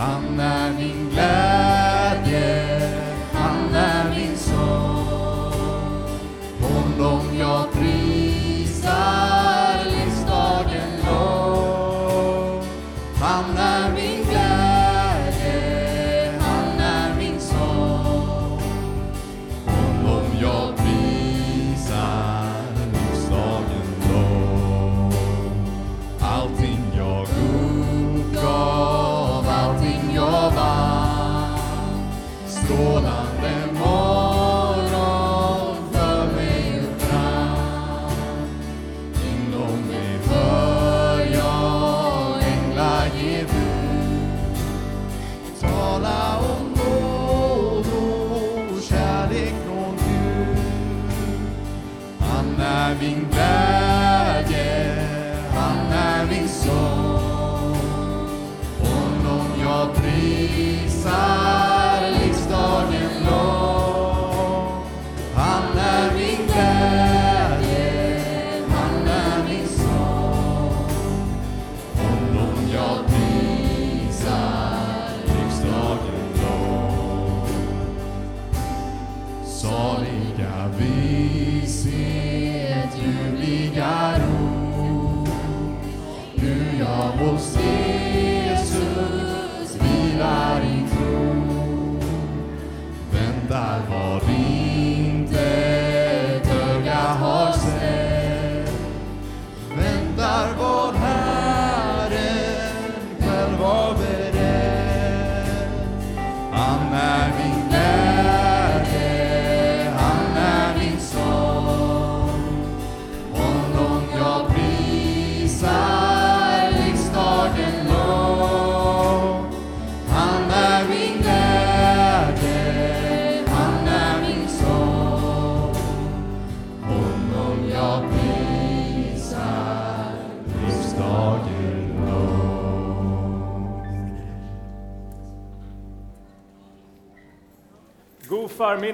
[0.00, 1.39] Han är min glädje,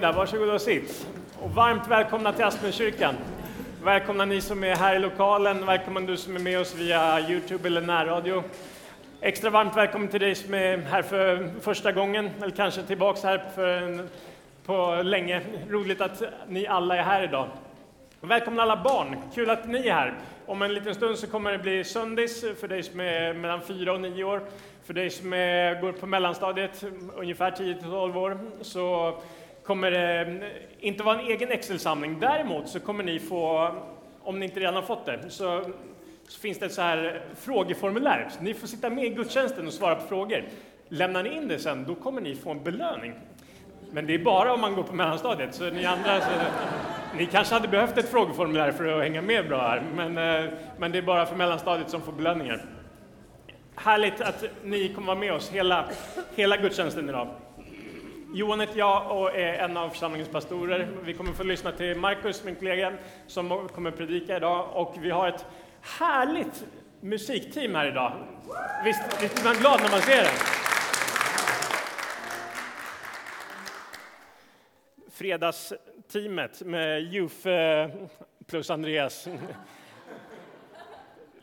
[0.07, 1.07] Varsågoda varsågod och sitt.
[1.41, 3.15] Och varmt välkomna till Aspenkyrkan.
[3.85, 7.69] Välkomna ni som är här i lokalen, välkomna du som är med oss via Youtube
[7.69, 8.43] eller närradio.
[9.21, 13.45] Extra varmt välkommen till dig som är här för första gången, eller kanske tillbaks här
[13.55, 14.09] för en,
[14.67, 15.41] på länge.
[15.71, 17.49] Roligt att ni alla är här idag.
[18.21, 20.15] Och Välkomna alla barn, kul att ni är här.
[20.47, 23.93] Om en liten stund så kommer det bli söndis för dig som är mellan 4
[23.93, 24.41] och 9 år.
[24.85, 26.85] För dig som är, går på mellanstadiet,
[27.17, 29.15] ungefär 10 till 12 år, så
[29.67, 30.41] kommer det
[30.81, 32.21] inte vara en egen Excel-samling.
[32.21, 33.75] Däremot så kommer ni få,
[34.23, 35.63] om ni inte redan har fått det, så,
[36.29, 38.29] så finns det ett så här frågeformulär.
[38.31, 40.45] Så ni får sitta med i gudstjänsten och svara på frågor.
[40.89, 43.15] Lämnar ni in det sen, då kommer ni få en belöning.
[43.91, 46.31] Men det är bara om man går på mellanstadiet, så ni andra, så,
[47.17, 50.93] ni kanske hade behövt ett frågeformulär för att hänga med bra här, men, eh, men
[50.93, 52.65] det är bara för mellanstadiet som får belöningar.
[53.75, 55.85] Härligt att ni kommer vara med oss hela,
[56.35, 57.29] hela gudstjänsten idag.
[58.37, 60.89] Johan heter jag och är en av församlingens pastorer.
[61.05, 62.93] Vi kommer få lyssna till Markus, min kollega,
[63.27, 64.69] som kommer predika idag.
[64.73, 65.47] Och vi har ett
[65.83, 66.67] härligt
[67.01, 68.13] musikteam här idag.
[68.85, 70.31] Visst, visst blir man glad när man ser det?
[75.11, 77.91] Fredagsteamet med Jufe
[78.47, 79.29] plus Andreas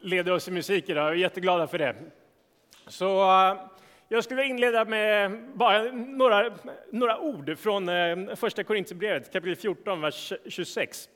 [0.01, 1.11] leder oss i musik idag.
[1.11, 1.95] Vi är jätteglada för det.
[2.87, 3.23] Så
[4.13, 6.51] jag skulle vilja inleda med bara några,
[6.91, 11.09] några ord från eh, första Korintierbrevet, kapitel 14, vers 26.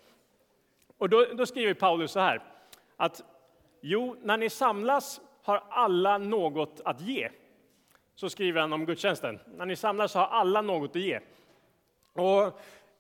[0.97, 2.41] Och då, då skriver Paulus så här,
[2.95, 3.23] att
[3.81, 7.29] jo, när ni samlas har alla något att ge.
[8.15, 9.39] Så skriver han om gudstjänsten.
[9.57, 11.19] När ni samlas har alla något att ge.
[12.13, 12.59] Och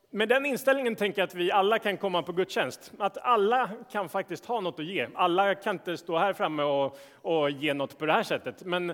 [0.09, 2.91] med den inställningen tänker jag att vi alla kan komma på gudstjänst.
[2.99, 5.07] Att alla kan faktiskt ha något att ge.
[5.15, 8.63] Alla kan inte stå här framme och, och ge något på det här sättet.
[8.63, 8.93] Men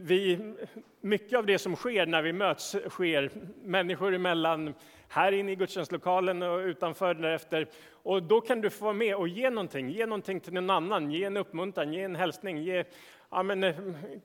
[0.00, 0.54] vi,
[1.00, 3.30] mycket av det som sker när vi möts sker
[3.64, 4.74] människor emellan,
[5.08, 7.66] här inne i gudstjänstlokalen och utanför därefter.
[8.02, 11.10] Och då kan du få vara med och ge någonting, ge någonting till någon annan,
[11.10, 12.84] ge en uppmuntran, ge en hälsning, ge
[13.30, 13.74] ja, men, eh,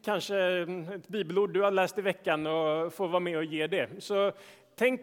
[0.03, 0.37] kanske
[0.95, 3.89] ett bibelord du har läst i veckan och få vara med och ge det.
[3.99, 4.31] Så
[4.75, 5.01] tänk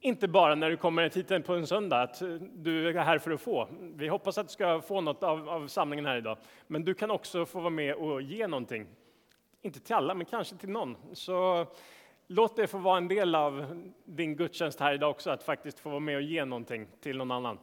[0.00, 2.22] inte bara när du kommer hit på en söndag att
[2.54, 3.68] du är här för att få.
[3.94, 6.38] Vi hoppas att du ska få något av, av samlingen här idag.
[6.66, 8.86] Men du kan också få vara med och ge någonting
[9.66, 10.96] inte till alla, men kanske till någon.
[11.12, 11.66] Så
[12.26, 15.88] låt det få vara en del av din gudstjänst här idag också, att faktiskt få
[15.88, 17.58] vara med och ge någonting till någon annan.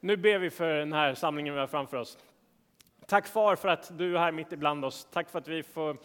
[0.00, 2.18] Nu ber vi för den här samlingen vi har framför oss.
[3.06, 5.08] Tack Far för att du är här mitt ibland oss.
[5.12, 5.96] Tack för att vi får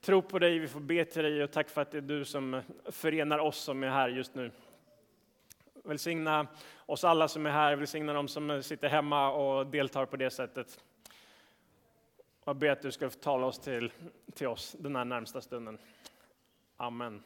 [0.00, 2.24] tro på dig, vi får be till dig och tack för att det är du
[2.24, 4.50] som förenar oss som är här just nu.
[5.84, 6.46] Välsigna
[6.86, 10.80] oss alla som är här, välsigna de som sitter hemma och deltar på det sättet.
[12.50, 13.92] Jag ber att du ska tala oss till,
[14.34, 15.78] till oss den här närmsta stunden.
[16.76, 17.22] Amen.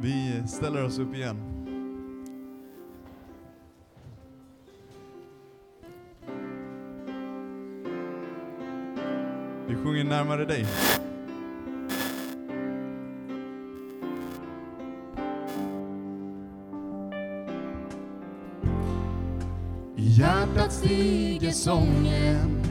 [0.00, 1.61] Vi ställer oss upp igen.
[9.92, 10.66] sjunger Närmare dig.
[19.96, 22.62] I hjärtat stiger sången,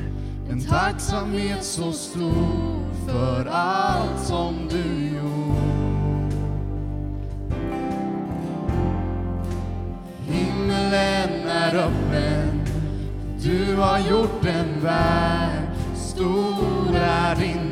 [0.50, 6.34] en tacksamhet så stor för allt som du gjort.
[10.28, 12.66] Himmelen är öppen,
[13.44, 15.51] du har gjort en värld
[16.22, 17.71] stor är din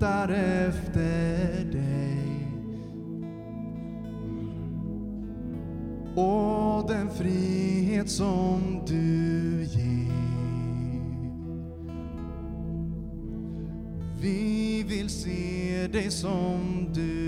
[0.00, 2.46] längtar efter dig.
[6.14, 10.10] Och den frihet som du ger.
[14.20, 17.19] Vi vill se dig som du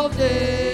[0.00, 0.69] mer av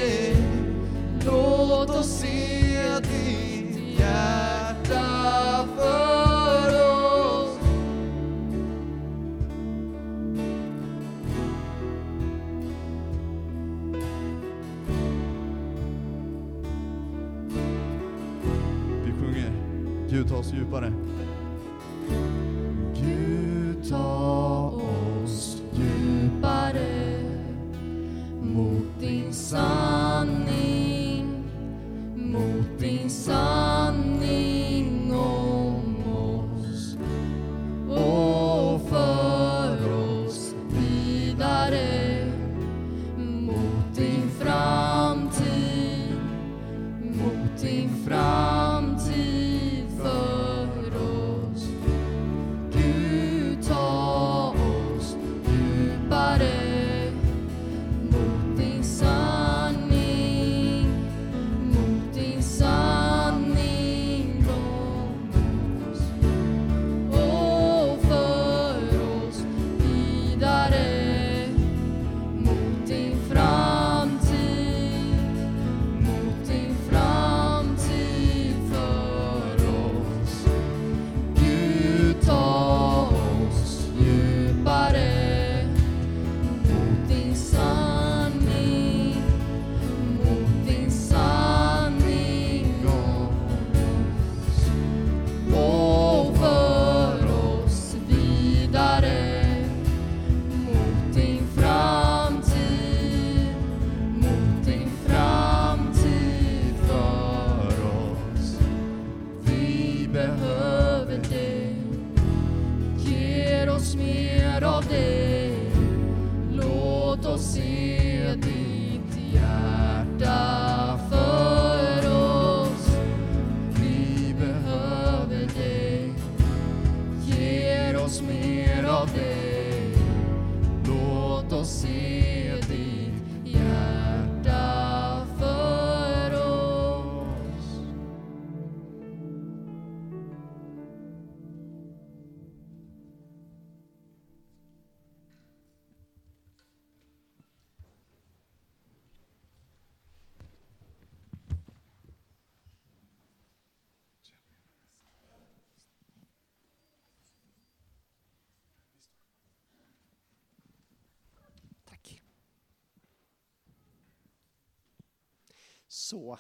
[165.89, 166.39] Så.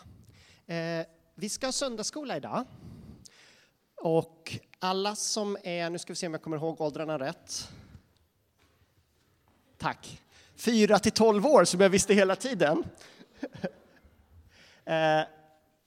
[0.66, 2.64] Eh, vi ska ha söndagsskola idag.
[3.96, 7.68] Och alla som är, nu ska vi se om jag kommer ihåg åldrarna rätt.
[9.78, 10.22] Tack.
[10.56, 12.84] 4 till 12 år som jag visste hela tiden.
[14.84, 15.22] eh,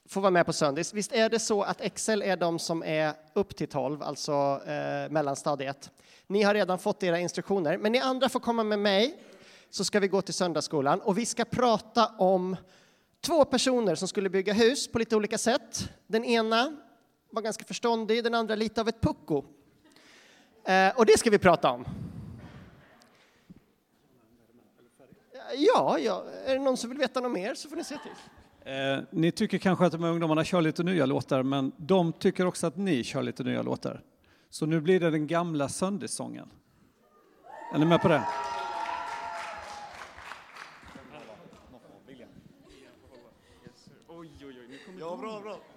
[0.08, 0.84] får vara med på söndag.
[0.92, 5.10] Visst är det så att Excel är de som är upp till 12, alltså eh,
[5.10, 5.90] mellanstadiet.
[6.26, 9.22] Ni har redan fått era instruktioner, men ni andra får komma med mig
[9.70, 12.56] så ska vi gå till söndagsskolan och vi ska prata om
[13.20, 15.88] två personer som skulle bygga hus på lite olika sätt.
[16.06, 16.76] Den ena
[17.30, 19.44] var ganska förståndig, den andra lite av ett pucko.
[20.64, 21.84] Eh, och det ska vi prata om.
[25.32, 27.98] Eh, ja, ja, är det någon som vill veta något mer så får ni se
[27.98, 28.12] till.
[28.72, 32.46] Eh, ni tycker kanske att de här ungdomarna kör lite nya låtar, men de tycker
[32.46, 34.02] också att ni kör lite nya låtar.
[34.50, 36.50] Så nu blir det den gamla söndagssången.
[37.74, 38.22] Är ni med på det?
[45.10, 45.69] Ja, bra,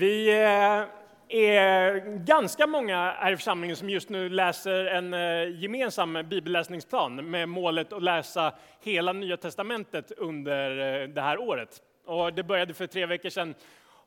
[0.00, 0.84] Vi eh,
[1.28, 7.48] är ganska många här i församlingen som just nu läser en eh, gemensam bibelläsningsplan med
[7.48, 11.82] målet att läsa hela Nya Testamentet under eh, det här året.
[12.06, 13.54] Och det började för tre veckor sedan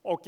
[0.01, 0.21] och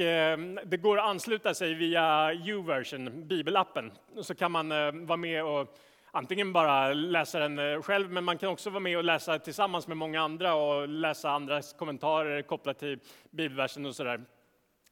[0.65, 3.91] det går att ansluta sig via YouVersion, bibelappen.
[4.21, 4.69] Så kan man
[5.06, 5.78] vara med och
[6.12, 9.97] antingen bara läsa den själv, men man kan också vara med och läsa tillsammans med
[9.97, 12.99] många andra och läsa andras kommentarer kopplat till
[13.32, 14.21] bibelversen och sådär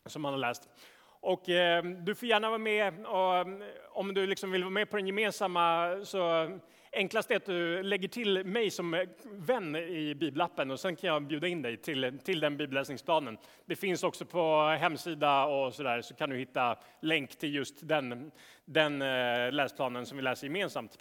[0.06, 0.70] som man har läst.
[1.06, 3.48] Och eh, du får gärna vara med, och, eh,
[3.92, 6.50] om du liksom vill vara med på den gemensamma, så
[6.92, 11.08] enklast är att du lägger till mig som eh, vän i bibelappen och sen kan
[11.08, 13.38] jag bjuda in dig till, till den bibelläsningsplanen.
[13.66, 18.32] Det finns också på hemsida och sådär, så kan du hitta länk till just den,
[18.66, 21.00] den eh, läsplanen som vi läser gemensamt.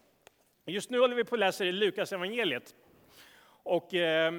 [0.66, 2.74] Just nu håller vi på att läsa i Lukas evangeliet.
[3.62, 4.32] Och eh,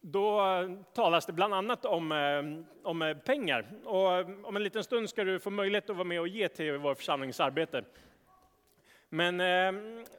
[0.00, 3.66] då eh, talas det bland annat om, eh, om eh, pengar.
[3.84, 6.78] Och om en liten stund ska du få möjlighet att vara med och ge till
[6.78, 7.84] vår församlingsarbete.
[9.08, 9.42] Men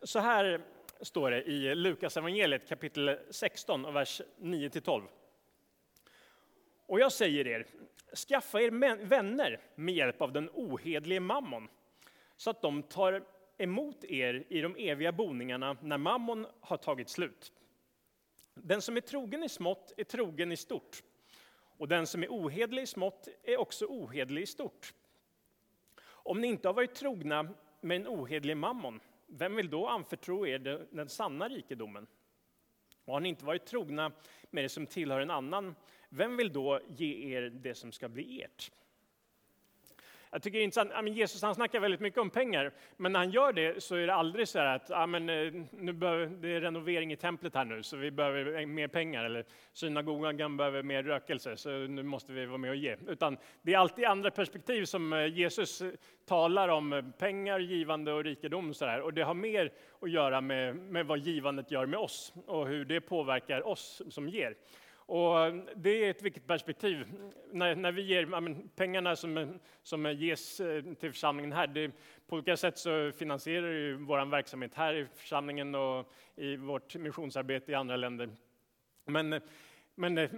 [0.04, 0.62] så här
[1.02, 5.04] står det i Lukas evangeliet kapitel 16 och vers 9-12.
[6.86, 7.66] Och jag säger er,
[8.28, 11.68] skaffa er vänner med hjälp av den ohedlige mammon,
[12.38, 13.24] så att de tar
[13.58, 17.52] emot er i de eviga boningarna när mammon har tagit slut.
[18.54, 21.04] Den som är trogen i smått är trogen i stort,
[21.78, 24.94] och den som är ohedlig i smått är också ohedlig i stort.
[26.04, 30.88] Om ni inte har varit trogna med en ohedlig mammon, vem vill då anförtro er
[30.92, 32.08] den sanna rikedomen?
[33.06, 34.12] Och har ni inte varit trogna
[34.50, 35.76] med det som tillhör en annan,
[36.10, 38.72] vem vill då ge er det som ska bli ert?
[40.34, 43.20] Jag tycker det är intressant, ja, Jesus han snackar väldigt mycket om pengar, men när
[43.20, 46.28] han gör det så är det aldrig så här att ja, men, eh, nu behöver,
[46.28, 50.84] det är renovering i templet här nu, så vi behöver mer pengar, eller synagogan behöver
[50.84, 52.96] mer rökelse, så nu måste vi vara med och ge.
[53.08, 55.92] Utan det är alltid andra perspektiv som eh, Jesus eh,
[56.26, 58.74] talar om pengar, givande och rikedom.
[58.74, 59.02] Så här.
[59.02, 62.86] Och det har mer att göra med, med vad givandet gör med oss och hur
[62.86, 64.56] det påverkar oss som ger.
[65.12, 67.06] Och eh, det är ett viktigt perspektiv.
[67.52, 69.48] När, när vi ger men, pengarna som, eh,
[69.84, 71.92] som ges eh, till församlingen här, det,
[72.28, 77.72] på olika sätt så finansierar ju vår verksamhet här i församlingen och i vårt missionsarbete
[77.72, 78.30] i andra länder.
[79.06, 79.42] Men,
[79.96, 80.30] men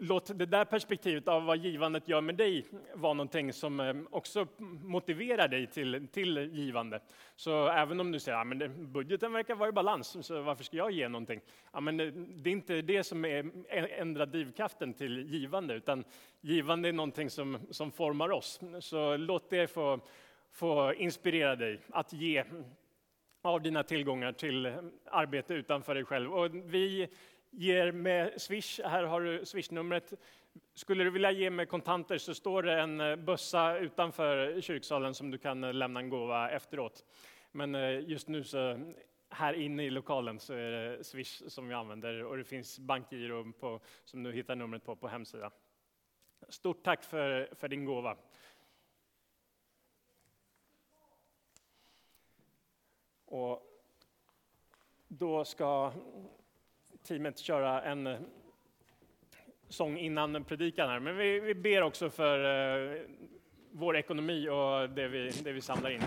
[0.00, 4.46] låt det där perspektivet av vad givandet gör med dig vara någonting som eh, också
[4.84, 7.00] motiverar dig till, till givande.
[7.36, 10.64] Så även om du säger att ja, men budgeten verkar vara i balans, så varför
[10.64, 11.40] ska jag ge någonting?
[11.72, 16.04] Ja, men eh, det är inte det som är eh, ändrar drivkraften till givande, utan
[16.40, 18.60] givande är någonting som, som formar oss.
[18.80, 20.00] Så låt det få,
[20.50, 22.44] få inspirera dig att ge
[23.42, 24.72] av dina tillgångar till
[25.04, 26.34] arbete utanför dig själv.
[26.34, 27.08] Och vi
[27.50, 30.12] ger med Swish, här har du Swish-numret.
[30.74, 35.30] Skulle du vilja ge med kontanter så står det en eh, bössa utanför kyrksalen som
[35.30, 37.04] du kan eh, lämna en gåva efteråt.
[37.52, 38.92] Men eh, just nu så
[39.28, 43.52] här inne i lokalen så är det Swish som vi använder och det finns bankgiro
[43.52, 45.50] på, som du hittar numret på på hemsidan.
[46.48, 48.16] Stort tack för, för din gåva.
[53.24, 53.62] Och
[55.08, 55.92] då ska
[57.10, 58.18] teamet köra en eh,
[59.68, 61.00] sång innan predikan här.
[61.00, 62.38] Men vi, vi ber också för
[62.94, 63.00] eh,
[63.70, 66.02] vår ekonomi och det vi, det vi samlar in.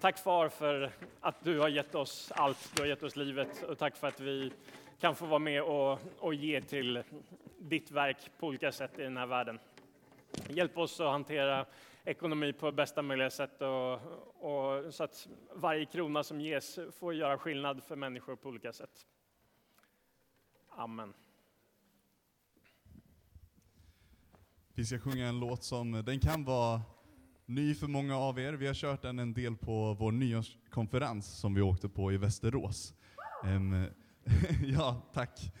[0.00, 3.78] Tack far för att du har gett oss allt, du har gett oss livet och
[3.78, 4.52] tack för att vi
[5.00, 7.02] kan få vara med och, och ge till
[7.58, 9.58] ditt verk på olika sätt i den här världen.
[10.48, 11.66] Hjälp oss att hantera
[12.04, 13.92] ekonomi på bästa möjliga sätt och,
[14.34, 19.06] och så att varje krona som ges får göra skillnad för människor på olika sätt.
[20.76, 21.12] Amen.
[24.74, 26.82] Vi ska sjunga en låt som, den kan vara
[27.46, 28.52] ny för många av er.
[28.52, 32.94] Vi har kört den en del på vår nyårskonferens som vi åkte på i Västerås.
[33.44, 33.86] Um,
[34.64, 35.52] ja, tack.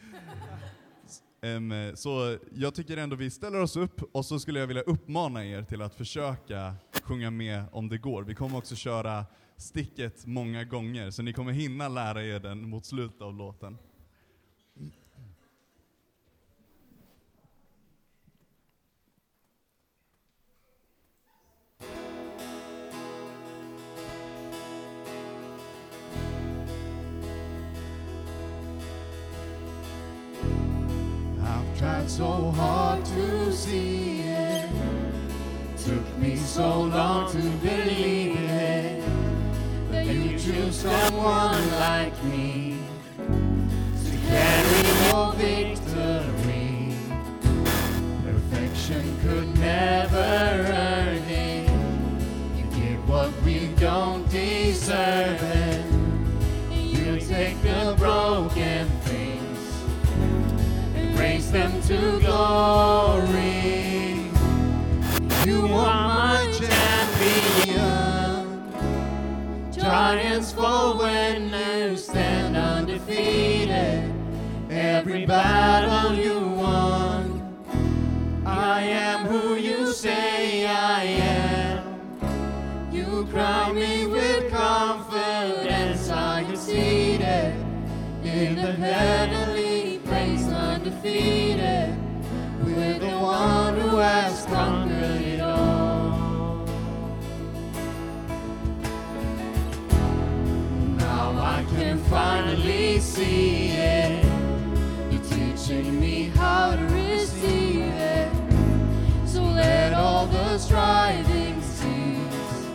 [1.42, 5.46] Um, så jag tycker ändå vi ställer oss upp och så skulle jag vilja uppmana
[5.46, 8.22] er till att försöka sjunga med om det går.
[8.22, 9.24] Vi kommer också köra
[9.56, 13.78] sticket många gånger, så ni kommer hinna lära er den mot slutet av låten.
[32.04, 34.68] Tried so hard to see it.
[35.78, 39.02] Took me so long to believe it.
[39.90, 42.78] That you choose someone like me
[44.04, 46.94] to carry your victory.
[48.24, 51.70] Perfection could never earn it.
[52.56, 55.53] You give what we don't deserve
[61.54, 63.52] them to glory.
[65.46, 67.78] You are my champion.
[69.70, 74.12] Giants fall when you stand undefeated.
[74.68, 77.22] Every battle you won.
[78.44, 81.84] I am who you say I am.
[82.90, 86.10] You crown me with confidence.
[86.10, 87.54] I am seated
[88.24, 89.43] in the place,
[91.04, 96.64] with the one who has conquered it all.
[100.96, 104.24] Now I can finally see it.
[105.10, 108.32] You're teaching me how to receive it.
[109.26, 112.66] So let all the striving cease.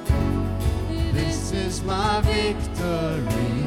[1.14, 3.66] This is my victory.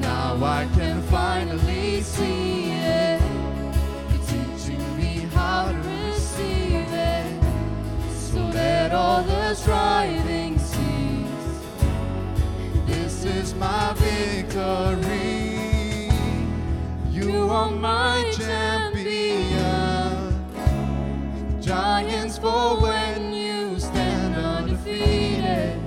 [0.00, 2.57] Now I can finally see
[8.88, 11.28] let all the striving cease.
[12.86, 15.58] This is my victory.
[17.10, 19.62] You are my champion.
[21.60, 25.78] Giants fall when you stand undefeated.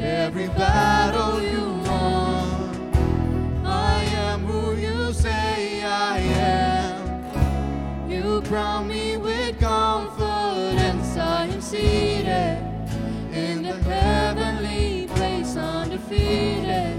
[0.00, 3.62] Every battle you won.
[3.64, 8.10] I am who you say I am.
[8.10, 11.16] You crown me with confidence.
[11.16, 12.21] I am seated
[16.12, 16.91] defeated.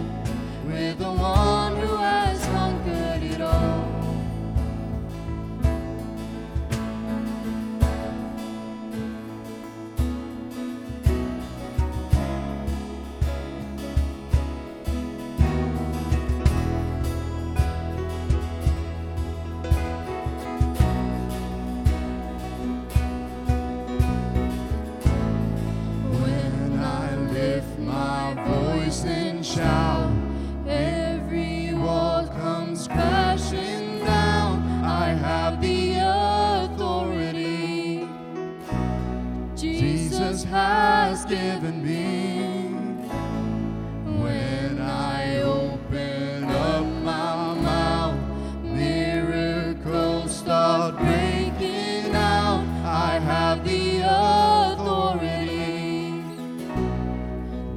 [29.64, 29.93] now.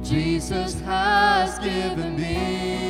[0.09, 2.86] Jesus has given me.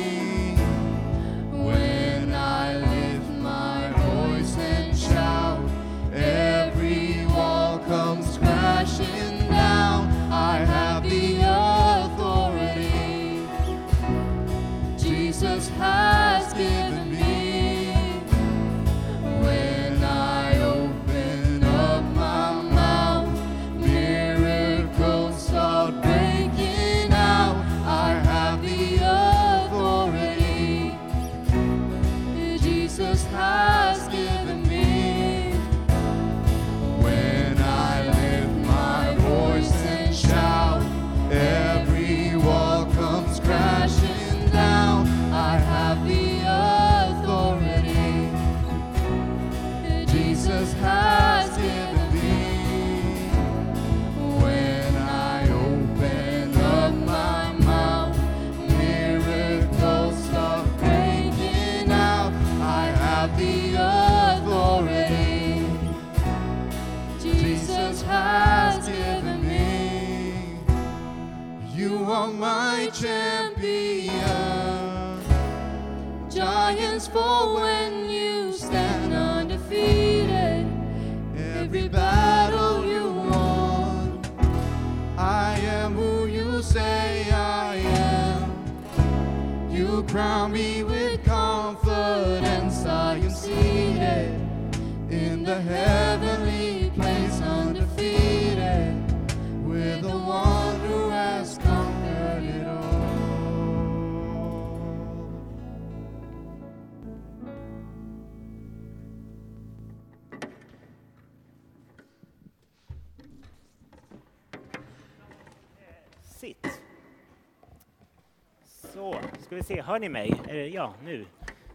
[119.68, 120.34] Se, hör ni mig?
[120.48, 121.24] Eh, ja, nu.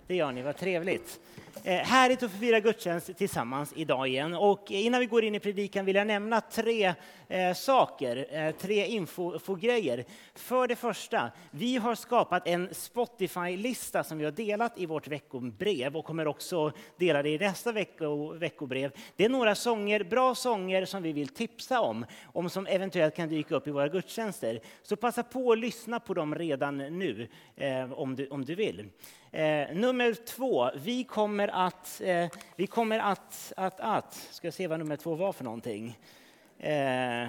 [0.07, 1.19] Det gör ni, vad trevligt.
[1.65, 4.33] Eh, härligt att få fira gudstjänst tillsammans idag igen.
[4.33, 6.93] Och innan vi går in i predikan vill jag nämna tre
[7.27, 10.05] eh, saker, eh, tre info- infogrejer.
[10.35, 15.97] För det första, vi har skapat en Spotify-lista som vi har delat i vårt veckobrev
[15.97, 18.91] och kommer också dela det i nästa vecko, veckobrev.
[19.15, 23.29] Det är några sånger, bra sånger som vi vill tipsa om, om som eventuellt kan
[23.29, 24.59] dyka upp i våra gudstjänster.
[24.81, 27.27] Så passa på att lyssna på dem redan nu
[27.95, 28.89] om, du, om du vill.
[29.73, 34.79] Nummer två, vi kommer att, eh, vi kommer att, att, att, ska jag se vad
[34.79, 35.99] nummer två var för någonting.
[36.59, 37.27] Eh,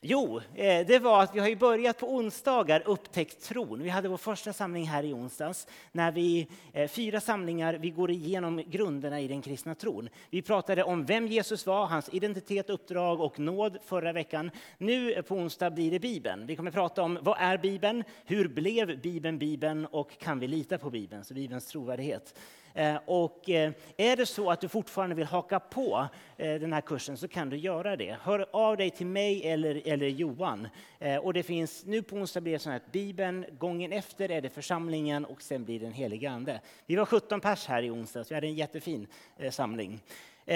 [0.00, 3.82] Jo, eh, det var att vi har ju börjat på onsdagar upptäckt tron.
[3.82, 8.10] Vi hade vår första samling här i onsdags när vi, eh, fyra samlingar, vi går
[8.10, 10.08] igenom grunderna i den kristna tron.
[10.30, 14.50] Vi pratade om vem Jesus var, hans identitet, uppdrag och nåd förra veckan.
[14.78, 16.46] Nu eh, på onsdag blir det Bibeln.
[16.46, 20.78] Vi kommer prata om vad är Bibeln, hur blev Bibeln Bibeln och kan vi lita
[20.78, 22.34] på Bibeln, så Bibelns trovärdighet.
[22.74, 26.80] Eh, och eh, är det så att du fortfarande vill haka på eh, den här
[26.80, 28.16] kursen så kan du göra det.
[28.22, 30.68] Hör av dig till mig eller, eller Johan.
[31.22, 34.40] Och det finns, nu på onsdag blir det så här att Bibeln, gången efter är
[34.40, 36.60] det församlingen och sen blir det den helige Ande.
[36.86, 39.06] Vi var 17 pers här i onsdags, vi hade en jättefin
[39.50, 40.00] samling.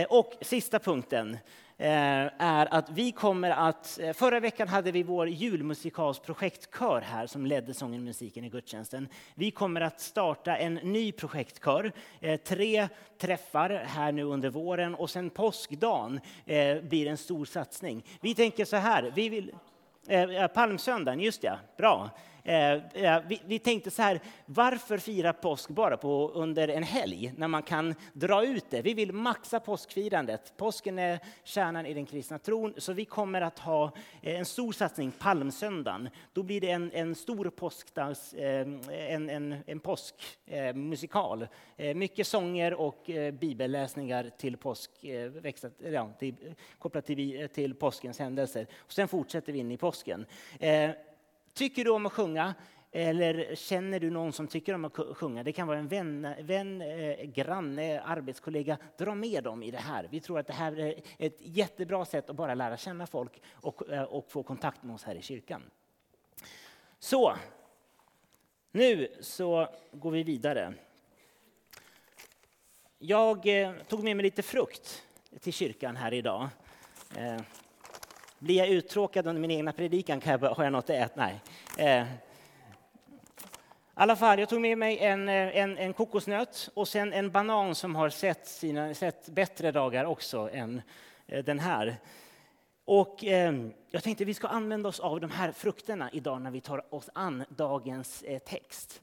[0.08, 1.38] Och sista punkten
[1.82, 3.98] Eh, är att vi kommer att...
[4.02, 9.08] Eh, förra veckan hade vi vår julmusikalsprojektkör här som ledde sången och musiken i gudstjänsten.
[9.34, 11.92] Vi kommer att starta en ny projektkör.
[12.20, 16.20] Eh, tre träffar här nu under våren och sen påskdagen
[16.82, 18.04] blir en stor satsning.
[18.20, 19.52] Vi tänker så här, vi vill...
[20.54, 22.10] Palmsöndagen, just det, bra.
[22.44, 27.32] Eh, eh, vi, vi tänkte så här, varför fira påsk bara på, under en helg
[27.36, 28.82] när man kan dra ut det?
[28.82, 30.52] Vi vill maxa påskfirandet.
[30.56, 33.84] Påsken är kärnan i den kristna tron, så vi kommer att ha
[34.22, 36.08] eh, en stor satsning palmsöndagen.
[36.32, 41.42] Då blir det en, en stor påskdans, eh, en, en, en påskmusikal.
[41.76, 46.34] Eh, eh, mycket sånger och eh, bibelläsningar till påsk, eh, växlat, ja, till,
[46.78, 48.66] kopplat till, eh, till påskens händelser.
[48.78, 50.26] Och sen fortsätter vi in i påsken.
[50.60, 50.90] Eh,
[51.54, 52.54] Tycker du om att sjunga?
[52.94, 55.42] Eller känner du någon som tycker om att sjunga?
[55.42, 58.78] Det kan vara en vän, vän eh, granne, arbetskollega.
[58.98, 60.08] Dra med dem i det här.
[60.10, 63.88] Vi tror att det här är ett jättebra sätt att bara lära känna folk och,
[63.88, 65.62] eh, och få kontakt med oss här i kyrkan.
[66.98, 67.36] Så,
[68.72, 70.74] nu så går vi vidare.
[72.98, 75.02] Jag eh, tog med mig lite frukt
[75.40, 76.48] till kyrkan här idag.
[77.16, 77.40] Eh,
[78.42, 81.12] blir jag uttråkad under min egna predikan kan jag, har jag något att äta?
[81.16, 81.40] Nej.
[81.78, 82.06] Eh, i
[83.94, 87.74] alla fall, jag tog med mig en, eh, en, en kokosnöt och sen en banan
[87.74, 90.82] som har sett, sina, sett bättre dagar också än
[91.26, 91.96] eh, den här.
[92.84, 93.54] Och eh,
[93.90, 97.10] jag tänkte vi ska använda oss av de här frukterna idag när vi tar oss
[97.14, 99.02] an dagens eh, text.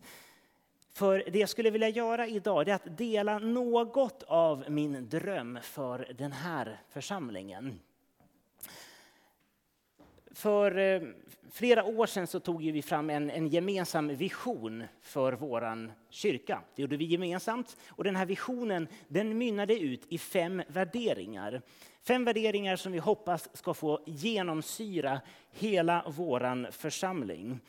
[0.93, 6.13] För det jag skulle vilja göra idag är att dela något av min dröm för
[6.17, 7.79] den här församlingen.
[10.31, 11.01] För eh,
[11.51, 16.61] flera år sedan så tog vi fram en, en gemensam vision för vår kyrka.
[16.75, 17.77] Det gjorde vi gemensamt.
[17.89, 21.61] Och den här visionen den mynnade ut i fem värderingar.
[22.03, 27.59] Fem värderingar som vi hoppas ska få genomsyra hela vår församling.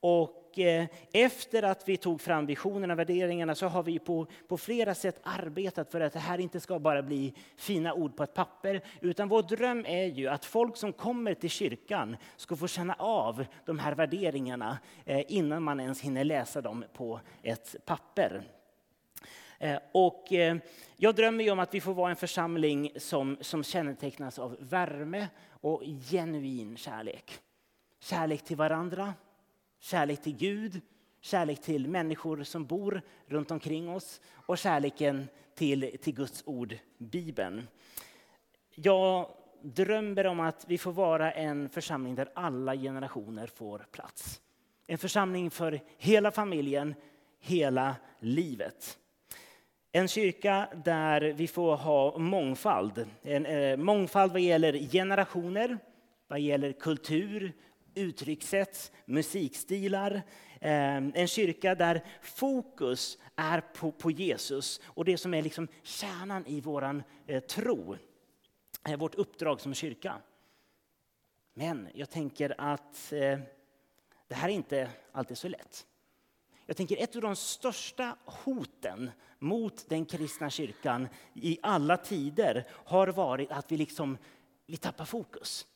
[0.00, 4.58] Och eh, efter att vi tog fram visionerna och värderingarna så har vi på, på
[4.58, 8.34] flera sätt arbetat för att det här inte ska bara bli fina ord på ett
[8.34, 8.80] papper.
[9.00, 13.44] Utan vår dröm är ju att folk som kommer till kyrkan ska få känna av
[13.64, 18.42] de här värderingarna eh, innan man ens hinner läsa dem på ett papper.
[19.58, 20.26] Eh, och
[20.96, 25.28] jag drömmer ju om att vi får vara en församling som, som kännetecknas av värme
[25.60, 27.40] och genuin kärlek.
[28.00, 29.14] Kärlek till varandra,
[29.80, 30.80] kärlek till Gud,
[31.20, 37.68] kärlek till människor som bor runt omkring oss och kärleken till, till Guds ord, Bibeln.
[38.74, 39.30] Jag
[39.62, 44.40] drömmer om att vi får vara en församling där alla generationer får plats.
[44.86, 46.94] En församling för hela familjen,
[47.40, 48.98] hela livet.
[49.92, 53.06] En kyrka där vi får ha mångfald.
[53.22, 55.78] En, eh, mångfald vad gäller generationer,
[56.28, 57.52] vad gäller kultur,
[58.00, 60.22] uttryckssätt, musikstilar.
[60.60, 66.46] Ehm, en kyrka där fokus är på, på Jesus och det som är liksom kärnan
[66.46, 67.96] i vår eh, tro.
[68.88, 70.16] Eh, vårt uppdrag som kyrka.
[71.54, 73.38] Men jag tänker att eh,
[74.28, 75.86] det här är inte alltid så lätt.
[76.66, 83.08] Jag tänker ett av de största hoten mot den kristna kyrkan i alla tider har
[83.08, 84.18] varit att vi liksom
[84.66, 85.66] vi tappar fokus.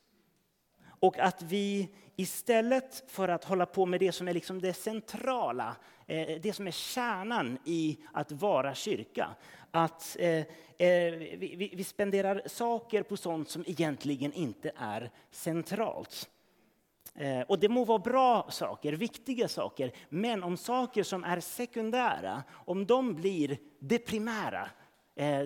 [1.05, 5.77] Och att vi istället för att hålla på med det som är liksom det centrala,
[6.07, 9.29] eh, det som är kärnan i att vara kyrka,
[9.71, 10.47] att eh, eh,
[11.39, 16.31] vi, vi spenderar saker på sånt som egentligen inte är centralt.
[17.47, 22.87] Och det må vara bra saker, viktiga saker, men om saker som är sekundära, om
[22.87, 24.69] de blir det primära,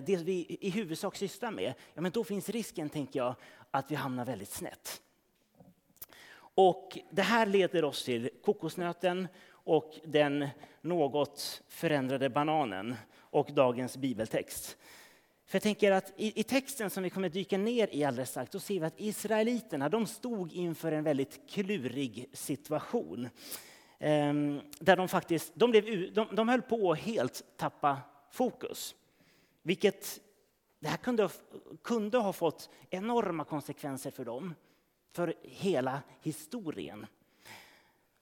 [0.05, 3.35] det vi i huvudsak sysslar med, ja, men då finns risken, tänker jag,
[3.71, 5.01] att vi hamnar väldigt snett.
[6.61, 10.47] Och det här leder oss till kokosnöten och den
[10.81, 14.77] något förändrade bananen och dagens bibeltext.
[15.45, 18.51] För jag tänker att i, i texten som vi kommer dyka ner i alldeles strax,
[18.51, 23.29] då ser vi att israeliterna de stod inför en väldigt klurig situation.
[23.99, 27.97] Ehm, där de faktiskt, de, blev, de, de höll på att helt tappa
[28.31, 28.95] fokus.
[29.61, 30.19] Vilket,
[30.79, 31.29] det här kunde,
[31.83, 34.53] kunde ha fått enorma konsekvenser för dem
[35.11, 37.05] för hela historien.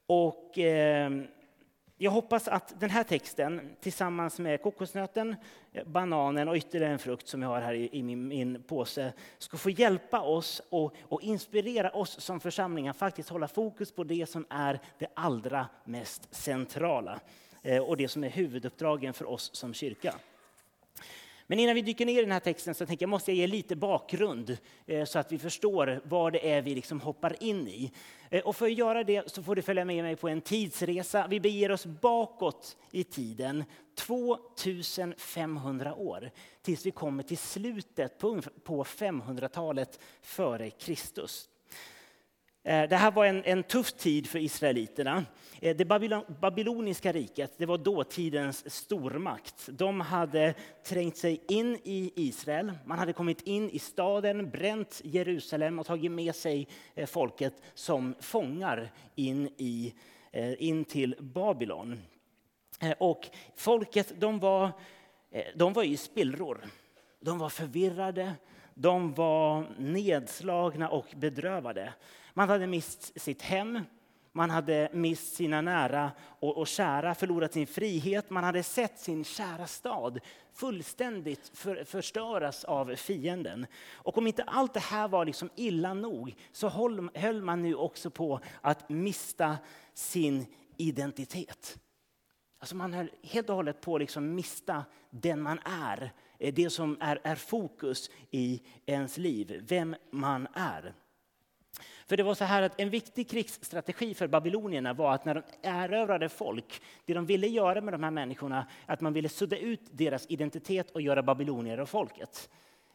[0.06, 1.10] Och eh,
[2.00, 5.36] jag hoppas att den här texten tillsammans med kokosnöten,
[5.86, 9.56] bananen och ytterligare en frukt som jag har här i, i min, min, påse ska
[9.56, 14.28] få hjälpa oss och, och inspirera oss som församling att faktiskt hålla fokus på det
[14.28, 17.20] som är det allra mest centrala
[17.62, 20.14] eh, och det som är huvuduppdragen för oss som kyrka.
[21.50, 23.46] Men innan vi dyker ner i den här texten så tänker jag måste jag ge
[23.46, 27.92] lite bakgrund eh, så att vi förstår vad det är vi liksom hoppar in i.
[28.30, 31.26] Eh, och för att göra det så får du följa med mig på en tidsresa.
[31.26, 36.30] Vi beger oss bakåt i tiden 2500 år
[36.62, 41.48] tills vi kommer till slutet på 500-talet före Kristus.
[42.68, 45.24] Eh, det här var en, en tuff tid för israeliterna.
[45.60, 45.84] Eh, det
[46.40, 49.68] babyloniska riket det var dåtidens stormakt.
[49.72, 50.54] De hade
[50.84, 56.10] trängt sig in i Israel, man hade kommit in i staden, bränt Jerusalem och tagit
[56.10, 59.94] med sig eh, folket som fångar in, i,
[60.58, 62.02] in till Babylon.
[62.98, 64.70] Och folket de var,
[65.54, 66.60] de var i spillror.
[67.20, 68.32] De var förvirrade,
[68.74, 71.92] de var nedslagna och bedrövade.
[72.38, 73.80] Man hade mist sitt hem,
[74.32, 78.30] man hade mist sina nära och, och kära, förlorat sin frihet.
[78.30, 80.20] Man hade sett sin kära stad
[80.52, 83.66] fullständigt för, förstöras av fienden.
[83.92, 87.74] Och om inte allt det här var liksom illa nog så höll, höll man nu
[87.74, 89.56] också på att mista
[89.94, 91.78] sin identitet.
[92.58, 96.12] Alltså man höll helt och hållet på att liksom mista den man är.
[96.38, 100.94] Eh, det som är, är fokus i ens liv, vem man är.
[102.08, 105.42] För det var så här att en viktig krigsstrategi för babylonierna var att när de
[105.62, 109.80] erövrade folk, det de ville göra med de här människorna, att man ville sudda ut
[109.90, 112.50] deras identitet och göra babylonier av folket.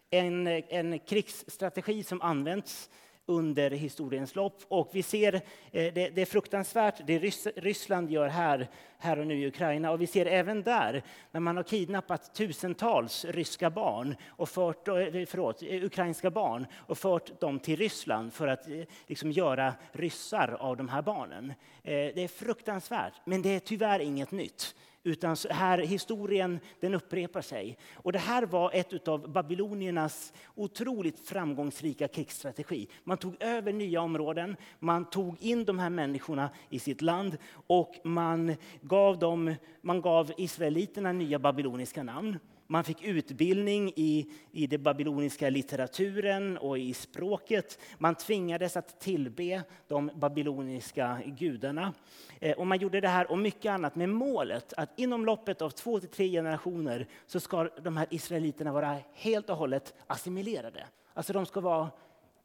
[0.09, 2.89] En, en krigsstrategi som använts
[3.25, 4.61] under historiens lopp.
[4.67, 7.19] Och vi ser eh, det, det är fruktansvärt det
[7.55, 8.67] Ryssland gör här,
[8.97, 9.91] här och nu i Ukraina.
[9.91, 14.95] Och vi ser även där, när man har kidnappat tusentals ryska barn och fört, eh,
[15.27, 18.67] förlåt, eh, ukrainska barn och fört dem till Ryssland för att
[19.07, 21.53] liksom göra ryssar av de här barnen.
[21.83, 24.75] Det är fruktansvärt, men det är tyvärr inget nytt.
[25.05, 27.77] Utan här, historien den upprepar sig.
[27.93, 32.87] Och det här var ett av babyloniernas otroligt framgångsrika krigsstrategi.
[33.03, 37.37] Man tog över nya områden, man tog in de här människorna i sitt land
[37.67, 42.39] och man gav, dem, man gav israeliterna nya babyloniska namn.
[42.73, 47.79] Man fick utbildning i, i den babyloniska litteraturen och i språket.
[47.97, 51.93] Man tvingades att tillbe de babyloniska gudarna.
[52.39, 55.69] Eh, och man gjorde det här och mycket annat med målet att inom loppet av
[55.69, 60.87] två till tre generationer så ska de här israeliterna vara helt och hållet assimilerade.
[61.13, 61.89] Alltså de ska vara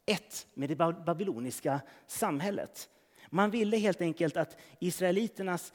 [0.06, 2.88] ett med det babyloniska samhället.
[3.30, 5.72] Man ville helt enkelt att israeliternas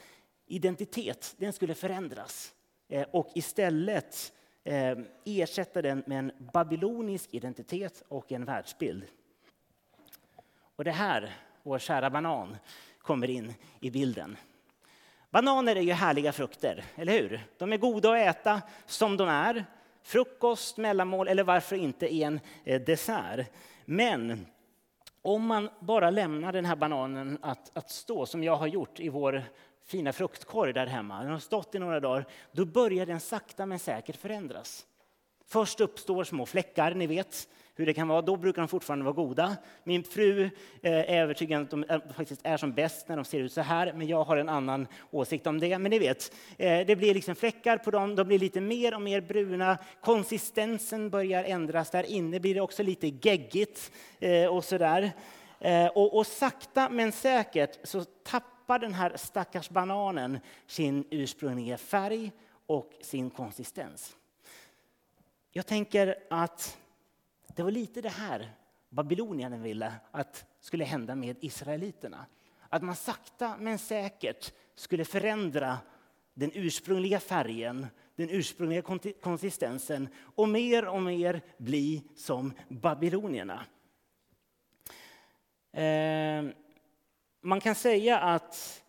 [0.47, 2.53] identitet den skulle förändras
[2.89, 4.33] eh, och istället
[4.63, 9.03] Ehm, ersätta den med en babylonisk identitet och en världsbild.
[10.75, 11.33] Och det här,
[11.63, 12.57] vår kära banan,
[12.97, 14.37] kommer in i bilden.
[15.29, 17.41] Bananer är ju härliga frukter, eller hur?
[17.57, 19.65] De är goda att äta som de är.
[20.03, 23.47] Frukost, mellanmål eller varför inte i en eh, dessert.
[23.85, 24.45] Men
[25.21, 29.09] om man bara lämnar den här bananen att, att stå, som jag har gjort i
[29.09, 29.43] vår
[29.85, 33.79] fina fruktkorg där hemma, den har stått i några dagar, då börjar den sakta men
[33.79, 34.85] säkert förändras.
[35.45, 38.21] Först uppstår små fläckar, ni vet hur det kan vara.
[38.21, 39.57] Då brukar de fortfarande vara goda.
[39.83, 40.43] Min fru
[40.81, 43.53] eh, är övertygad om att de eh, faktiskt är som bäst när de ser ut
[43.53, 45.77] så här, men jag har en annan åsikt om det.
[45.77, 49.01] Men ni vet, eh, det blir liksom fläckar på dem, de blir lite mer och
[49.01, 49.77] mer bruna.
[50.01, 51.89] Konsistensen börjar ändras.
[51.89, 53.91] Där inne blir det också lite geggigt
[54.49, 55.11] och så där.
[55.93, 62.31] Och, och sakta men säkert så tappar Tappar den här stackars bananen sin ursprungliga färg
[62.65, 64.17] och sin konsistens.
[65.51, 66.77] Jag tänker att
[67.55, 68.51] det var lite det här
[68.89, 72.25] babylonierna ville att skulle hända med israeliterna.
[72.69, 75.77] Att man sakta men säkert skulle förändra
[76.33, 78.81] den ursprungliga färgen, den ursprungliga
[79.21, 83.65] konsistensen och mer och mer bli som babylonierna.
[85.71, 86.62] Eh,
[87.45, 88.83] man kan säga att,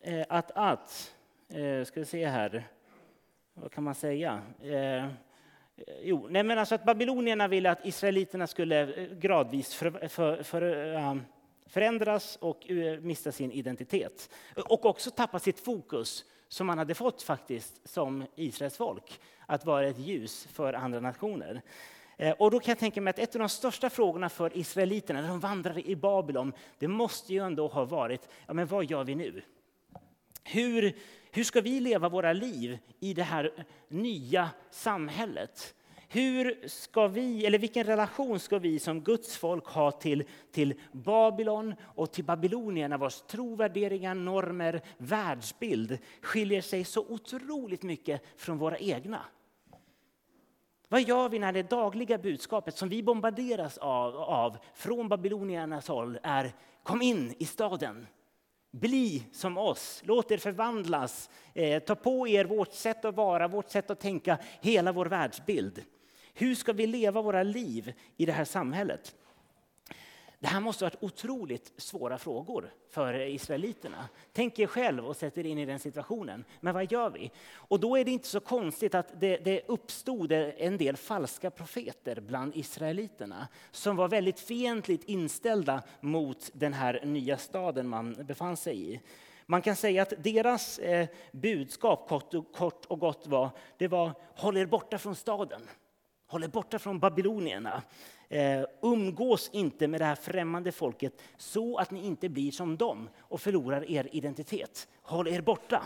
[0.00, 1.14] eh, att, att
[1.48, 2.68] eh, ska vi se här,
[3.54, 4.42] vad kan man säga?
[4.62, 5.06] Eh,
[6.02, 11.20] jo, nej men alltså att babylonierna ville att israeliterna skulle gradvis för, för, för,
[11.66, 14.30] förändras och mista sin identitet.
[14.68, 19.86] Och också tappa sitt fokus som man hade fått faktiskt som Israels folk, att vara
[19.86, 21.62] ett ljus för andra nationer.
[22.16, 25.20] Eh, och då kan jag tänka mig att ett av de största frågorna för israeliterna
[25.20, 29.04] när de vandrade i Babylon, det måste ju ändå ha varit, ja men vad gör
[29.04, 29.42] vi nu?
[30.44, 30.96] Hur,
[31.30, 35.74] hur ska vi leva våra liv i det här nya samhället?
[36.08, 41.74] Hur ska vi, eller vilken relation ska vi som Guds folk ha till, till Babylon
[41.82, 49.20] och till babylonierna vars trovärderingar, normer, världsbild skiljer sig så otroligt mycket från våra egna?
[50.88, 56.18] Vad gör vi när det dagliga budskapet som vi bombarderas av, av från babyloniernas håll
[56.22, 58.06] är kom in i staden?
[58.70, 63.70] Bli som oss, låt er förvandlas, eh, ta på er vårt sätt att vara, vårt
[63.70, 65.84] sätt att tänka, hela vår världsbild.
[66.34, 69.14] Hur ska vi leva våra liv i det här samhället?
[70.44, 74.08] Det här måste ha varit otroligt svåra frågor för israeliterna.
[74.32, 76.44] Tänk er själv och sätt er in i den situationen.
[76.60, 77.30] Men vad gör vi?
[77.54, 82.20] Och då är det inte så konstigt att det, det uppstod en del falska profeter
[82.20, 88.94] bland israeliterna som var väldigt fientligt inställda mot den här nya staden man befann sig
[88.94, 89.00] i.
[89.46, 94.12] Man kan säga att deras eh, budskap kort och, kort och gott var, det var
[94.34, 95.62] håll er borta från staden.
[96.26, 97.82] Håll er borta från babylonierna.
[98.28, 103.08] Eh, umgås inte med det här främmande folket så att ni inte blir som dem
[103.18, 104.88] och förlorar er identitet.
[105.02, 105.82] Håll er borta.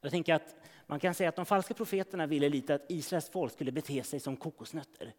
[0.00, 0.54] Jag tänker att
[0.86, 4.20] man kan säga att de falska profeterna ville lite att Israels folk skulle bete sig
[4.20, 5.14] som kokosnötter.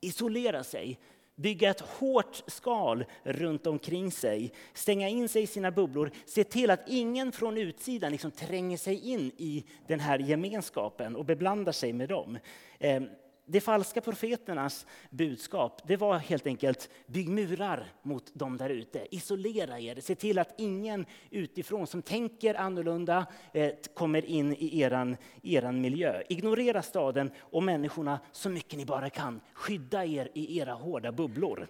[0.00, 0.98] Isolera sig,
[1.34, 6.70] bygga ett hårt skal runt omkring sig, stänga in sig i sina bubblor, se till
[6.70, 11.92] att ingen från utsidan liksom tränger sig in i den här gemenskapen och beblandar sig
[11.92, 12.38] med dem.
[12.78, 13.02] Eh,
[13.48, 19.14] de falska profeternas budskap det var helt enkelt bygg murar mot dem där ute.
[19.16, 25.16] Isolera er, se till att ingen utifrån som tänker annorlunda eh, kommer in i eran,
[25.42, 26.22] eran miljö.
[26.28, 29.40] Ignorera staden och människorna så mycket ni bara kan.
[29.52, 31.68] Skydda er i era hårda bubblor.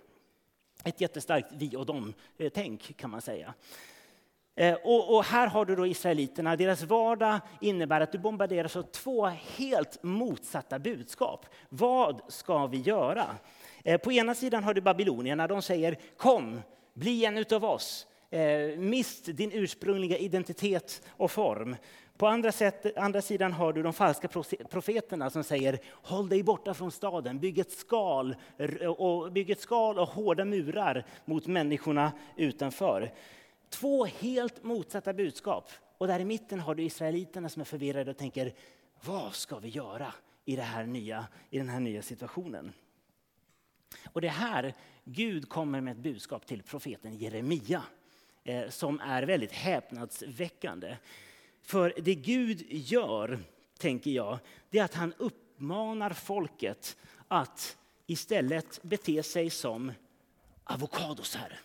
[0.85, 3.55] Ett jättestarkt vi och dem-tänk eh, kan man säga.
[4.59, 8.83] Eh, och, och, här har du då israeliterna, deras vardag innebär att du bombarderas av
[8.83, 9.27] två
[9.57, 11.47] helt motsatta budskap.
[11.69, 13.27] Vad ska vi göra?
[13.85, 16.61] Eh, på ena sidan har du babylonierna, de säger kom,
[16.95, 18.07] bli en utav oss.
[18.31, 21.77] Eh, mist din ursprungliga identitet och form.
[22.17, 24.29] På andra, sätt, andra sidan har du de falska
[24.71, 28.37] profeterna som säger håll dig borta från staden, bygg ett skal
[28.97, 33.13] och, bygg ett skal och hårda murar mot människorna utanför.
[33.69, 35.71] Två helt motsatta budskap.
[35.99, 38.55] Och där i mitten har du israeliterna som är förvirrade och tänker,
[39.05, 40.15] Vad ska vi göra
[40.45, 42.73] i, det här nya, i den här nya situationen?
[44.13, 47.83] Och det är här Gud kommer med ett budskap till profeten Jeremia
[48.45, 50.97] eh, som är väldigt häpnadsväckande.
[51.63, 53.39] För det Gud gör,
[53.79, 54.39] tänker jag,
[54.71, 56.97] det är att han uppmanar folket
[57.29, 59.93] att istället bete sig som
[60.65, 61.59] avokadosar.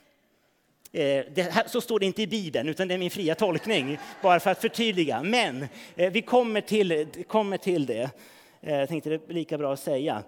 [0.93, 4.39] Eh, här, så står det inte i Bibeln, utan det är min fria tolkning, bara
[4.39, 5.23] för att förtydliga.
[5.23, 8.09] Men eh, vi kommer till, kommer till det.
[8.61, 10.23] Eh, jag tänkte det är lika bra att säga.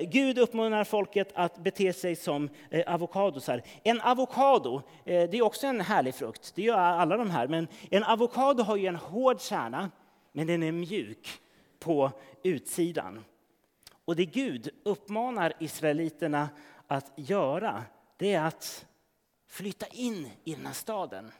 [0.00, 2.48] Gud uppmanar folket att bete sig som
[2.86, 3.62] avokadosar.
[3.82, 6.52] En avokado, det är också en härlig frukt.
[6.54, 7.48] Det gör alla de här.
[7.48, 9.90] Men en avokado har ju en hård kärna,
[10.32, 11.28] men den är mjuk
[11.78, 12.10] på
[12.42, 13.24] utsidan.
[14.04, 16.48] Och det Gud uppmanar israeliterna
[16.86, 17.84] att göra,
[18.16, 18.86] det är att
[19.48, 21.32] flytta in i den här staden.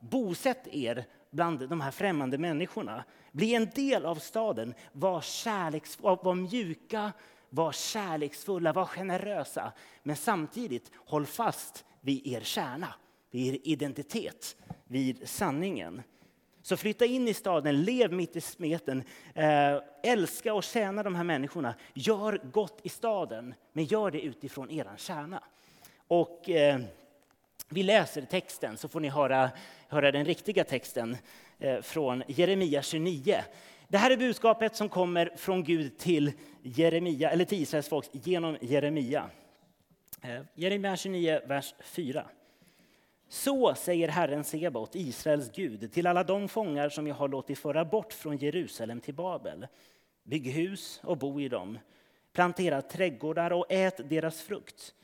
[0.00, 3.04] Bosätt er bland de här främmande människorna.
[3.32, 4.74] Bli en del av staden.
[4.92, 7.12] Var, kärleks, var mjuka,
[7.50, 9.72] var kärleksfulla, var generösa.
[10.02, 12.94] Men samtidigt håll fast vid er kärna,
[13.30, 16.02] vid er identitet, vid sanningen.
[16.62, 19.02] Så flytta in i staden, lev mitt i smeten,
[19.34, 21.74] eh, älska och tjäna de här människorna.
[21.94, 25.42] Gör gott i staden, men gör det utifrån er kärna.
[26.08, 26.80] Och eh,
[27.68, 29.50] vi läser texten så får ni höra,
[29.88, 31.16] höra den riktiga texten
[31.58, 33.36] eh, från Jeremia 29.
[33.88, 38.56] Det här är budskapet som kommer från Gud till Jeremia, eller till Israels folk genom
[38.60, 39.30] Jeremia.
[40.22, 42.24] Eh, Jeremia 29, vers 4.
[43.28, 47.84] Så säger Herren Sebaot, Israels Gud, till alla de fångar som jag har låtit föra
[47.84, 49.66] bort från Jerusalem till Babel.
[50.22, 51.78] Bygg hus och bo i dem.
[52.32, 54.94] Plantera trädgårdar och ät deras frukt.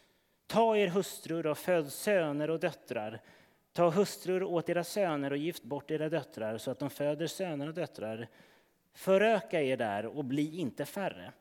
[0.47, 3.21] Ta er hustrur och föd söner och döttrar.
[3.73, 7.69] Ta hustrur åt era söner och gift bort era döttrar så att de föder söner
[7.69, 8.29] och döttrar.
[8.93, 11.33] Föröka er där och bli inte färre.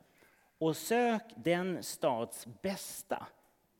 [0.58, 3.26] Och sök den stads bästa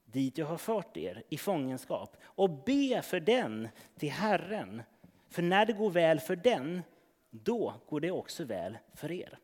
[0.05, 3.68] dit jag har fört er i fångenskap och be för den
[3.99, 4.83] till Herren.
[5.31, 6.83] För när det går väl för den,
[7.31, 9.39] då går det också väl för er.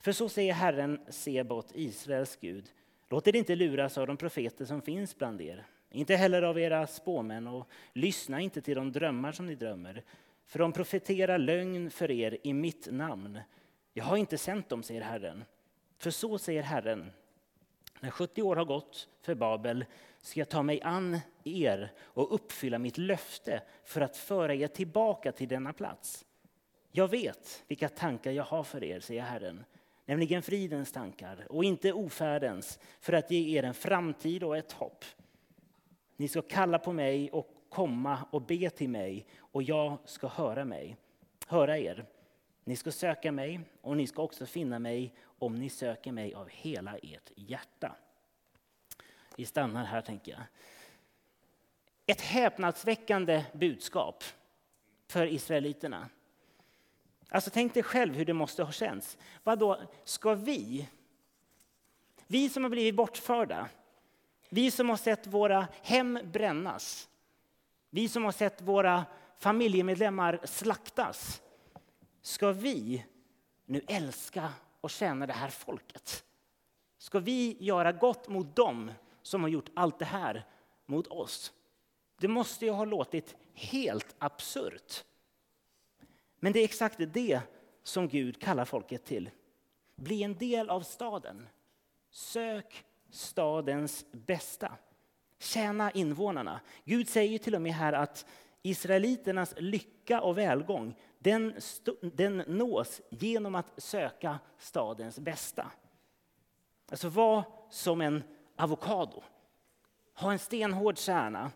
[0.00, 2.70] För så säger Herren Sebot, Israels Gud.
[3.08, 6.86] Låt er inte luras av de profeter som finns bland er, inte heller av era
[6.86, 10.04] spåmän och lyssna inte till de drömmar som ni drömmer.
[10.46, 13.40] För de profeterar lögn för er i mitt namn.
[13.92, 15.44] Jag har inte sänt dem, säger Herren.
[15.98, 17.10] För så säger Herren,
[18.00, 19.84] när 70 år har gått för Babel
[20.20, 25.32] ska jag ta mig an er och uppfylla mitt löfte för att föra er tillbaka
[25.32, 26.24] till denna plats.
[26.90, 29.64] Jag vet vilka tankar jag har för er, säger Herren,
[30.08, 35.04] nämligen fridens tankar och inte ofärdens, för att ge er en framtid och ett hopp.
[36.16, 40.64] Ni ska kalla på mig och komma och be till mig och jag ska höra
[40.64, 40.96] mig,
[41.46, 42.06] höra er.
[42.64, 46.48] Ni ska söka mig och ni ska också finna mig om ni söker mig av
[46.48, 47.96] hela ert hjärta.
[49.36, 50.42] Vi stannar här, tänker jag.
[52.06, 54.24] Ett häpnadsväckande budskap
[55.06, 56.08] för israeliterna.
[57.28, 59.18] Alltså tänk dig själv hur det måste ha känts.
[59.44, 60.88] Vad då ska vi,
[62.26, 63.68] vi som har blivit bortförda,
[64.48, 67.08] vi som har sett våra hem brännas,
[67.90, 69.06] vi som har sett våra
[69.38, 71.42] familjemedlemmar slaktas,
[72.22, 73.04] ska vi
[73.66, 76.24] nu älska och tjäna det här folket?
[76.98, 78.90] Ska vi göra gott mot dem
[79.22, 80.46] som har gjort allt det här
[80.86, 81.52] mot oss?
[82.20, 85.04] Det måste ju ha låtit helt absurt.
[86.40, 87.40] Men det är exakt det
[87.82, 89.30] som Gud kallar folket till.
[89.96, 91.48] Bli en del av staden.
[92.10, 94.72] Sök stadens bästa.
[95.38, 96.60] Tjäna invånarna.
[96.84, 98.26] Gud säger till och med här att
[98.62, 101.54] Israeliternas lycka och välgång den,
[102.00, 105.70] den nås genom att söka stadens bästa.
[106.90, 108.22] Alltså var som en
[108.56, 109.22] avokado.
[110.14, 111.52] Ha en stenhård kärna.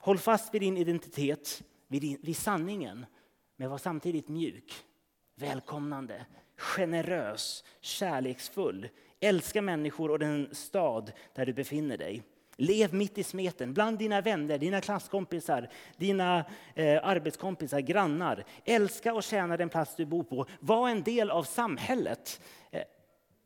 [0.00, 3.06] Håll fast vid din identitet, vid, din, vid sanningen.
[3.60, 4.84] Men var samtidigt mjuk,
[5.34, 8.88] välkomnande, generös, kärleksfull.
[9.20, 12.22] Älska människor och den stad där du befinner dig.
[12.56, 16.44] Lev mitt i smeten, bland dina vänner, dina klasskompisar, dina
[16.74, 18.44] eh, arbetskompisar, grannar.
[18.64, 20.46] Älska och tjäna den plats du bor på.
[20.60, 22.40] Var en del av samhället.
[22.70, 22.82] Eh,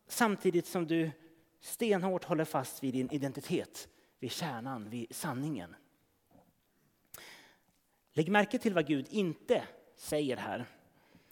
[0.09, 1.11] samtidigt som du
[1.61, 3.89] stenhårt håller fast vid din identitet,
[4.19, 5.77] vid kärnan, vid sanningen.
[8.13, 9.63] Lägg märke till vad Gud inte
[10.05, 10.65] säger här.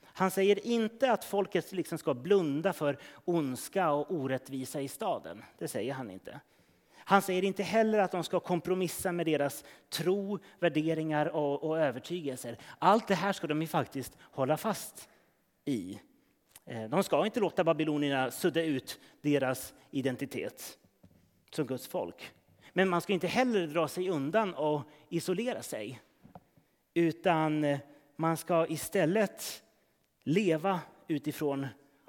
[0.05, 5.45] Han säger inte att folket liksom ska blunda för ondska och orättvisa i staden.
[5.59, 6.41] Det säger han inte.
[6.95, 12.59] Han säger inte heller att de ska kompromissa med deras tro, värderingar och, och övertygelser.
[12.79, 15.09] Allt det här ska de ju faktiskt hålla fast
[15.65, 16.01] i.
[16.65, 20.79] Eh, de ska inte låta babylonierna sudda ut deras identitet
[21.51, 22.33] som Guds folk.
[22.73, 26.01] Men man ska inte heller dra sig undan och isolera sig.
[26.95, 27.79] Utan eh,
[28.23, 29.63] man ska istället
[30.23, 31.67] leva utifrån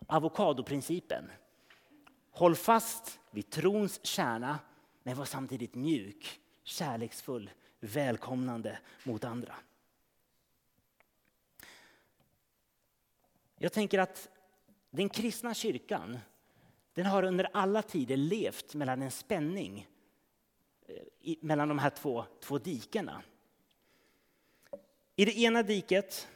[0.08, 1.32] avokadoprincipen.
[2.32, 4.60] Håll fast vid trons kärna,
[5.04, 7.50] men var samtidigt mjuk, kärleksfull,
[7.80, 9.56] välkomnande mot andra.
[13.58, 14.30] Jag tänker att
[14.90, 16.20] den kristna kyrkan
[16.94, 19.88] den har under alla tider levt mellan en spänning
[20.88, 23.24] eh, mellan de här två, två dikena.
[25.16, 26.28] I det ena diket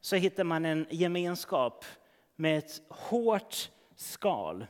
[0.00, 1.84] så hittar man en gemenskap
[2.36, 4.66] med ett hårt skal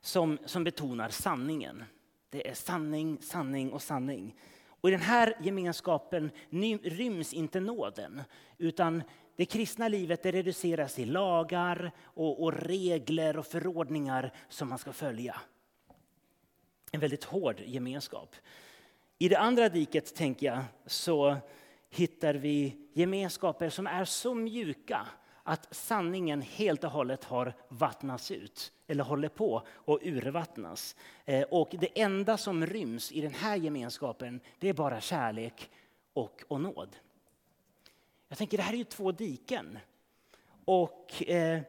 [0.00, 1.84] som, som betonar sanningen.
[2.30, 4.36] Det är sanning, sanning och sanning.
[4.66, 6.30] Och I den här gemenskapen
[6.82, 8.22] ryms inte nåden,
[8.58, 9.02] utan
[9.36, 14.92] det kristna livet det reduceras till lagar och, och regler och förordningar som man ska
[14.92, 15.40] följa.
[16.92, 18.36] En väldigt hård gemenskap.
[19.18, 21.36] I det andra diket tänker jag så
[21.90, 25.06] hittar vi gemenskaper som är så mjuka
[25.42, 30.96] att sanningen helt och hållet har vattnats ut eller håller på att urvattnas.
[31.24, 35.70] Eh, och det enda som ryms i den här gemenskapen det är bara kärlek
[36.12, 36.96] och, och nåd.
[38.28, 39.78] Jag tänker det här är ju två diken.
[40.64, 41.60] Och eh,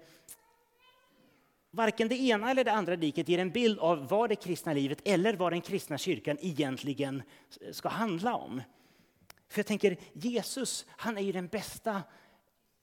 [1.72, 5.02] varken det ena eller det andra diket ger en bild av vad det kristna livet
[5.06, 7.24] eller vad den kristna kyrkan egentligen
[7.72, 8.62] ska handla om.
[9.50, 12.04] För jag tänker, Jesus, han är ju den bästa,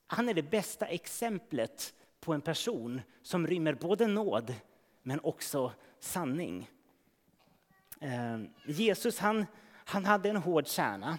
[0.06, 4.54] han är det bästa exemplet på en person som rymmer både nåd
[5.02, 6.70] men också sanning.
[8.00, 11.18] Eh, Jesus, han, han hade en hård kärna.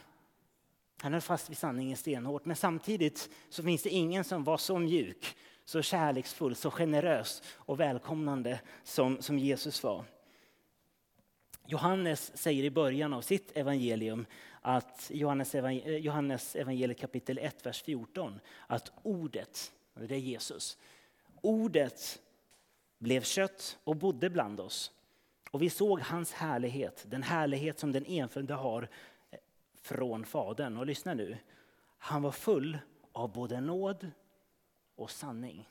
[1.02, 4.80] Han höll fast vid sanningen stenhårt, men samtidigt så finns det ingen som var så
[4.80, 5.38] mjuk,
[5.68, 10.06] så kärleksfull, så generös och välkomnande som, som Jesus var.
[11.66, 14.26] Johannes säger i början av sitt evangelium
[14.62, 20.78] att Johannes, evangel eh, Johannes evangeliet kapitel 1, vers 14, att ordet, det är Jesus,
[21.42, 22.22] ordet
[22.98, 24.92] blev kött och bodde bland oss.
[25.52, 28.90] Och vi såg hans härlighet, den härlighet som den enfödde har
[29.32, 29.40] eh,
[29.82, 30.78] från Fadern.
[30.78, 31.38] Och lyssna nu,
[31.98, 32.78] han var full
[33.12, 34.12] av både nåd
[34.98, 35.70] och sanning.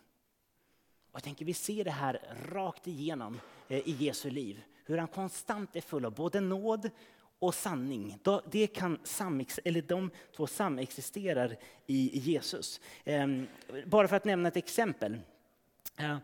[1.10, 2.20] Och jag tänker vi ser det här
[2.52, 4.62] rakt igenom eh, i Jesu liv.
[4.84, 6.90] Hur han konstant är full av både nåd
[7.38, 8.18] och sanning.
[8.50, 11.56] Det kan samex eller de två samexisterar
[11.86, 12.80] i Jesus.
[13.04, 13.46] Ehm,
[13.86, 15.18] bara för att nämna ett exempel.
[15.96, 16.18] Ehm,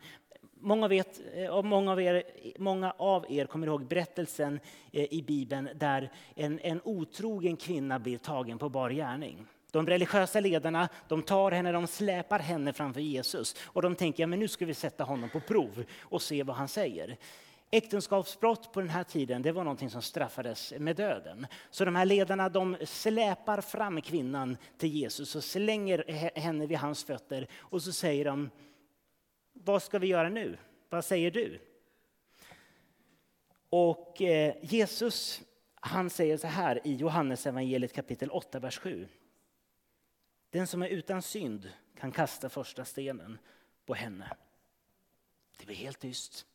[0.54, 2.22] många, vet, eh, och många, av er,
[2.58, 4.60] många av er kommer ihåg berättelsen
[4.92, 9.46] eh, i Bibeln där en, en otrogen kvinna blir tagen på bar gärning.
[9.72, 14.30] De religiösa ledarna de tar henne, de släpar henne framför Jesus och de tänker att
[14.30, 17.16] ja, nu ska vi sätta honom på prov och se vad han säger.
[17.70, 21.46] Äktenskapsbrott på den här tiden det var någonting som straffades med döden.
[21.70, 26.04] Så de här ledarna de släpar fram kvinnan till Jesus och slänger
[26.40, 28.50] henne vid hans fötter och så säger de
[29.52, 30.58] vad ska vi göra nu?
[30.88, 31.60] Vad säger du?
[33.70, 35.42] Och eh, Jesus
[35.84, 39.08] han säger så här i Johannes evangeliet kapitel 8, vers 7.
[40.52, 43.38] Den som är utan synd kan kasta första stenen
[43.86, 44.36] på henne.
[45.58, 46.46] Det blir helt tyst.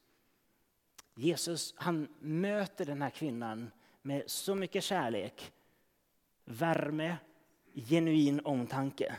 [1.16, 3.72] Jesus han möter den här kvinnan
[4.02, 5.52] med så mycket kärlek,
[6.46, 7.18] värme,
[7.74, 9.16] genuin omtanke.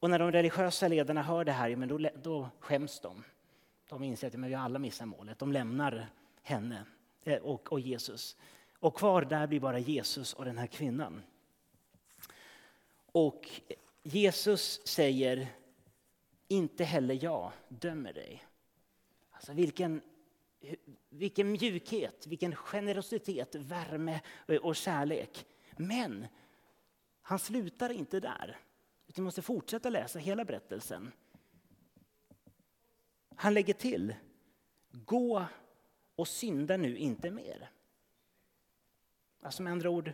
[0.00, 3.24] Och när de religiösa ledarna hör det här, men då, då skäms de.
[3.88, 5.38] De inser att men vi alla missar målet.
[5.38, 6.06] De lämnar
[6.42, 6.84] henne
[7.24, 8.36] eh, och, och Jesus.
[8.78, 11.22] Och kvar där blir bara Jesus och den här kvinnan.
[13.12, 13.50] Och
[14.02, 15.48] Jesus säger,
[16.48, 18.46] inte heller jag dömer dig.
[19.30, 20.02] Alltså vilken,
[21.08, 24.20] vilken mjukhet, vilken generositet, värme
[24.62, 25.46] och kärlek.
[25.76, 26.26] Men
[27.22, 28.58] han slutar inte där.
[29.06, 31.12] Vi måste fortsätta läsa hela berättelsen.
[33.36, 34.14] Han lägger till,
[34.90, 35.46] gå
[36.16, 37.70] och synda nu inte mer.
[39.42, 40.12] Alltså med andra ord,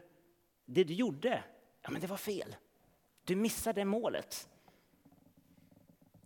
[0.64, 1.44] det du gjorde,
[1.82, 2.56] ja men det var fel.
[3.26, 4.48] Du missade målet.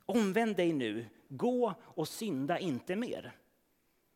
[0.07, 3.33] Omvänd dig nu, gå och synda inte mer.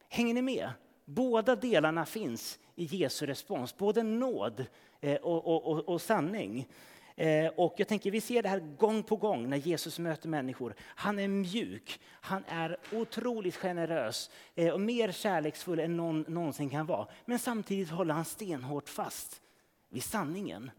[0.08, 0.70] Hänger ni med?
[1.04, 4.66] Båda delarna finns i Jesu respons, både nåd
[5.00, 6.68] eh, och, och, och, och sanning.
[7.16, 10.74] Eh, och jag tänker, vi ser det här gång på gång när Jesus möter människor.
[10.80, 16.86] Han är mjuk, han är otroligt generös eh, och mer kärleksfull än någon någonsin kan
[16.86, 17.08] vara.
[17.24, 19.42] Men samtidigt håller han stenhårt fast
[19.88, 20.70] vid sanningen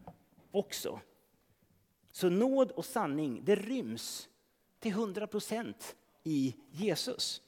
[0.50, 1.00] också.
[2.16, 4.28] Så nåd och sanning, det ryms
[4.78, 7.42] till 100 procent i Jesus.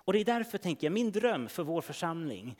[0.00, 2.58] Och det är därför tänker jag, min dröm för vår församling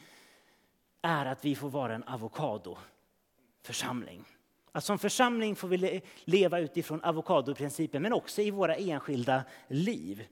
[1.03, 4.25] är att vi får vara en avokadoförsamling.
[4.73, 10.27] Att som församling får vi leva utifrån avokadoprincipen men också i våra enskilda liv.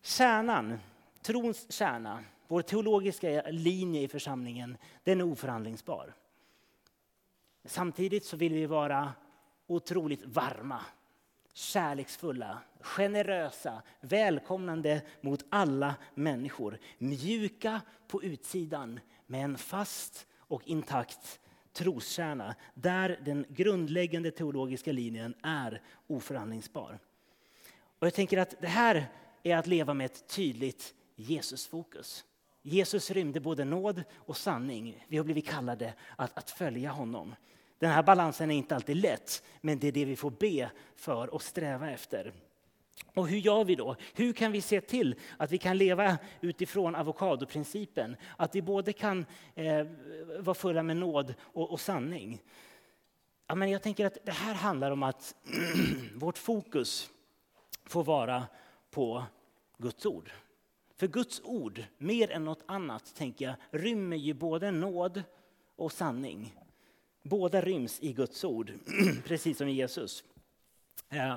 [0.00, 0.78] Kärnan,
[1.20, 6.14] trons kärna, vår teologiska linje i församlingen, den är oförhandlingsbar.
[7.64, 9.12] Samtidigt så vill vi vara
[9.66, 10.80] otroligt varma,
[11.52, 16.78] kärleksfulla, generösa, välkomnande mot alla människor.
[16.98, 21.40] Mjuka på utsidan med en fast och intakt
[21.72, 26.98] troskärna där den grundläggande teologiska linjen är oförhandlingsbar.
[27.98, 29.06] Och jag tänker att det här
[29.42, 32.24] är att leva med ett tydligt Jesusfokus.
[32.62, 35.04] Jesus rymde både nåd och sanning.
[35.08, 37.34] Vi har blivit kallade att, att följa honom.
[37.78, 41.34] Den här balansen är inte alltid lätt, men det är det vi får be för
[41.34, 42.32] och sträva efter.
[43.14, 43.96] Och hur gör vi då?
[44.14, 48.16] Hur kan vi se till att vi kan leva utifrån avokadoprincipen?
[48.36, 49.86] Att vi både kan eh,
[50.38, 52.42] vara fulla med nåd och, och sanning.
[53.46, 55.34] Ja, men jag tänker att det här handlar om att
[56.14, 57.10] vårt fokus
[57.86, 58.44] får vara
[58.90, 59.24] på
[59.78, 60.30] Guds ord.
[60.96, 65.22] För Guds ord, mer än något annat, tänker jag, rymmer ju både nåd
[65.76, 66.54] och sanning.
[67.22, 68.72] Båda ryms i Guds ord,
[69.24, 70.24] precis som Jesus.
[71.08, 71.36] Eh,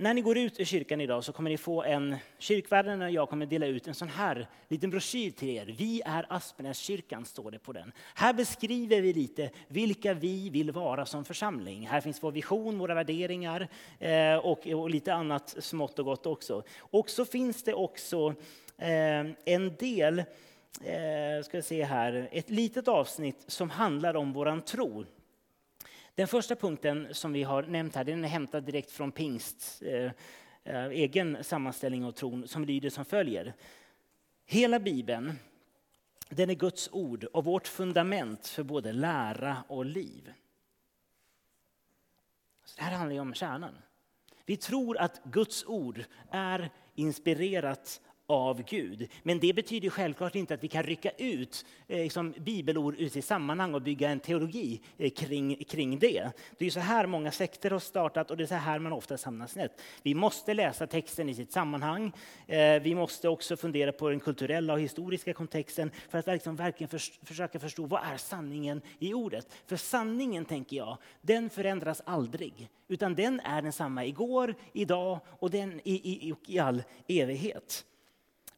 [0.00, 3.28] när ni går ut ur kyrkan idag så kommer ni få en, kyrkvärden och jag
[3.28, 5.74] kommer dela ut en sån här liten broschyr till er.
[5.78, 7.92] Vi är Aspenäskyrkan, står det på den.
[8.14, 11.86] Här beskriver vi lite vilka vi vill vara som församling.
[11.86, 13.68] Här finns vår vision, våra värderingar
[13.98, 16.62] eh, och, och, lite annat smått och gott också.
[16.78, 18.34] Och så finns det också
[18.76, 24.62] eh, en del, eh, ska jag se här, ett litet avsnitt som handlar om våran
[24.62, 25.04] tro.
[26.18, 30.12] Den första punkten som vi har nämnt här den är hämtad direkt från pingsts eh,
[30.64, 33.54] eh, egen sammanställning av tron som lyder som följer.
[34.44, 35.32] Hela Bibeln
[36.28, 40.32] den är Guds ord och vårt fundament för både lära och liv.
[42.64, 43.74] Så det här handlar ju om kärnan.
[44.46, 49.08] Vi tror att Guds ord är inspirerat av Gud.
[49.22, 53.24] Men det betyder självklart inte att vi kan rycka ut eh, liksom, bibelord ur sitt
[53.24, 56.30] sammanhang och bygga en teologi eh, kring, kring det.
[56.58, 59.18] Det är så här många sekter har startat och det är så här man ofta
[59.18, 59.52] samlas.
[59.52, 59.82] snett.
[60.02, 62.12] Vi måste läsa texten i sitt sammanhang.
[62.46, 66.88] Eh, vi måste också fundera på den kulturella och historiska kontexten för att liksom verkligen
[66.88, 69.46] för, försöka förstå vad är sanningen i ordet.
[69.66, 72.68] För sanningen, tänker jag, den förändras aldrig.
[72.88, 77.84] Utan den är densamma igår, idag och den i, i, i all evighet.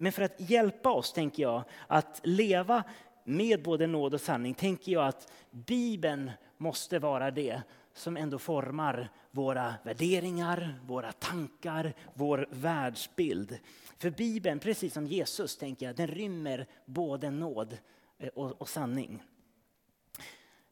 [0.02, 2.84] Men för att hjälpa oss, tänker jag, att leva
[3.24, 9.08] med både nåd och sanning, tänker jag att Bibeln måste vara det som ändå formar
[9.30, 13.58] våra värderingar, våra tankar, vår världsbild.
[13.98, 17.78] För Bibeln, precis som Jesus, tänker jag, den rymmer både nåd
[18.18, 19.22] eh, och, och sanning.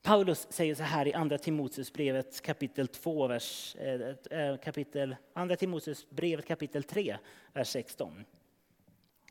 [0.03, 6.47] Paulus säger så här i Andra Timoteusbrevet kapitel 2, vers, eh, eh, kapitel, Andra Timoteusbrevet
[6.47, 7.16] kapitel 3,
[7.53, 8.24] vers 16.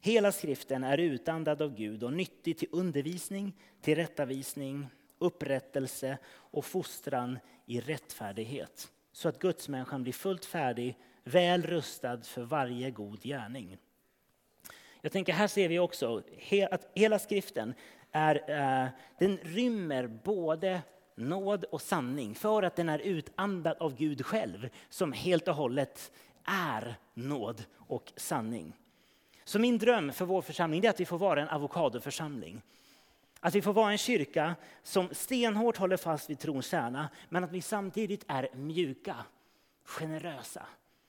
[0.07, 4.87] Hela skriften är utandad av Gud och nyttig till undervisning, tillrättavisning,
[5.19, 12.91] upprättelse och fostran i rättfärdighet så att gudsmänniskan blir fullt färdig, väl rustad för varje
[12.91, 13.77] god gärning.
[15.01, 16.23] Jag tänker här ser vi också
[16.71, 17.73] att hela skriften
[18.11, 18.89] är, eh,
[19.19, 20.81] den rymmer både
[21.15, 26.11] nåd och sanning för att den är utandad av Gud själv som helt och hållet
[26.43, 28.73] är nåd och sanning.
[29.47, 32.61] Så min dröm för vår församling är att vi får vara en avokadoförsamling.
[33.39, 37.51] Att vi får vara en kyrka som stenhårt håller fast vid trons kärna, men att
[37.51, 39.15] vi samtidigt är mjuka,
[39.83, 40.65] generösa,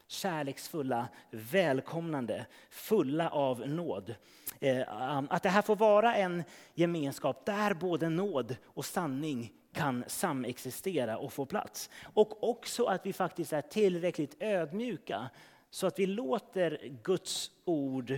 [0.07, 4.14] kärleksfulla, välkomnande, fulla av nåd.
[4.61, 10.05] Eh, um, att det här får vara en gemenskap där både nåd och sanning kan
[10.07, 11.91] samexistera och få plats.
[12.03, 15.30] Och också att vi faktiskt är tillräckligt ödmjuka
[15.71, 18.11] så att vi låter Guds ord,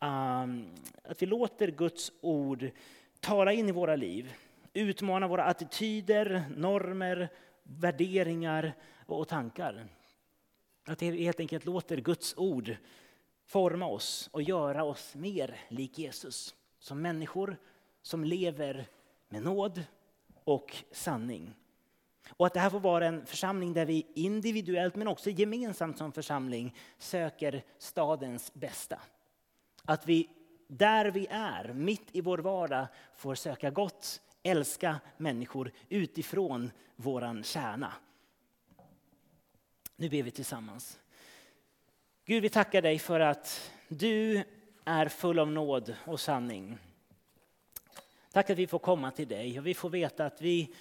[0.00, 2.70] um, att vi låter Guds ord
[3.20, 4.34] tala in i våra liv.
[4.72, 7.28] Utmana våra attityder, normer,
[7.62, 8.72] värderingar
[9.06, 9.86] och tankar.
[10.86, 12.76] Att vi helt enkelt låter Guds ord
[13.46, 16.54] forma oss och göra oss mer lik Jesus.
[16.78, 17.56] Som människor
[18.02, 18.86] som lever
[19.28, 19.82] med nåd
[20.44, 21.54] och sanning.
[22.28, 26.12] Och att det här får vara en församling där vi individuellt men också gemensamt som
[26.12, 29.00] församling söker stadens bästa.
[29.84, 30.28] Att vi
[30.66, 37.92] där vi är, mitt i vår vardag, får söka gott älska människor utifrån våran kärna.
[39.96, 41.00] Nu ber vi tillsammans.
[42.24, 44.44] Gud, vi tackar dig för att du
[44.84, 46.78] är full av nåd och sanning.
[48.32, 50.74] Tack att vi får komma till dig och vi får veta att vi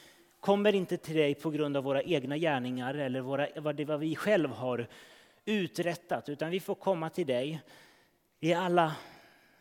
[0.44, 4.00] kommer inte till dig på grund av våra egna gärningar eller våra, vad, det, vad
[4.00, 4.88] vi själv har
[5.46, 7.62] uträttat, utan vi får komma till dig.
[8.40, 8.96] Vi är alla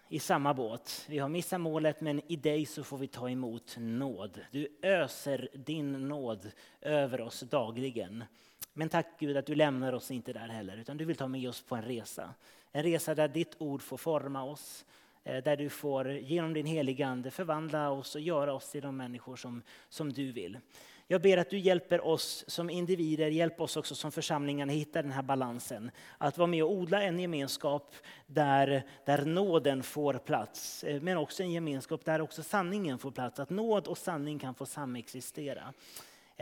[0.09, 1.07] i samma båt.
[1.09, 4.41] Vi har missat målet, men i dig så får vi ta emot nåd.
[4.51, 8.24] Du öser din nåd över oss dagligen.
[8.72, 11.49] Men tack Gud att du lämnar oss inte där heller, utan du vill ta med
[11.49, 12.35] oss på en resa.
[12.72, 14.85] En resa där ditt ord får forma oss,
[15.25, 18.97] Eh, där du får genom din heliga Ande förvandla oss och göra oss till de
[18.97, 20.59] människor som, som du vill.
[21.07, 25.03] Jag ber att du hjälper oss som individer, hjälp oss också som församlingar att hitta
[25.03, 25.91] den här balansen.
[26.18, 27.95] Att vara med och odla en gemenskap
[28.27, 33.41] där, där nåden får plats, eh, men också en gemenskap där också sanningen får plats.
[33.41, 35.73] Att nåd och sanning kan få samexistera.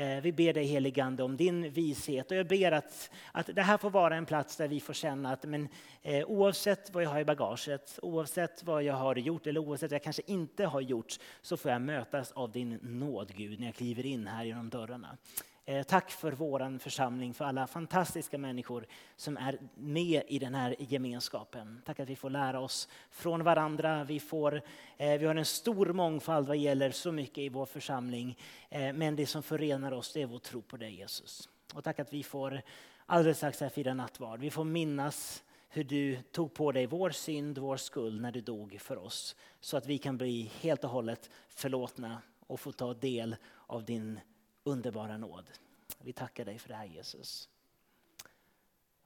[0.00, 3.78] Eh, vi ber dig heligande om din vishet och jag ber att, att det här
[3.78, 5.68] får vara en plats där vi får känna att men,
[6.02, 9.94] eh, oavsett vad jag har i bagaget, oavsett vad jag har gjort eller oavsett vad
[9.94, 13.74] jag kanske inte har gjort så får jag mötas av din nåd Gud när jag
[13.74, 15.16] kliver in här genom dörrarna.
[15.64, 18.86] Eh, tack för vår församling, för alla fantastiska människor
[19.16, 21.82] som är med i den här gemenskapen.
[21.86, 24.04] Tack att vi får lära oss från varandra.
[24.04, 24.62] Vi, får,
[24.96, 28.38] eh, vi har en stor mångfald vad gäller så mycket i vår församling.
[28.68, 31.48] Eh, men det som förenar oss det är vår tro på dig Jesus.
[31.74, 32.62] Och tack att vi får
[33.06, 34.40] alldeles strax här fira nattvard.
[34.40, 38.80] Vi får minnas hur du tog på dig vår synd, vår skuld när du dog
[38.80, 39.36] för oss.
[39.60, 43.36] Så att vi kan bli helt och hållet förlåtna och få ta del
[43.66, 44.20] av din
[44.64, 45.50] underbara nåd.
[45.98, 47.48] Vi tackar dig för det här Jesus.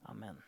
[0.03, 0.43] Amen.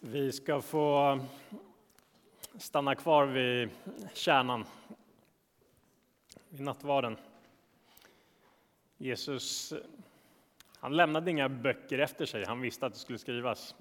[0.00, 1.18] Vi ska få
[2.58, 3.70] stanna kvar vid
[4.14, 4.64] kärnan,
[6.48, 7.16] vid nattvarden.
[9.02, 9.74] Jesus
[10.80, 13.74] han lämnade inga böcker efter sig, han visste att det skulle skrivas.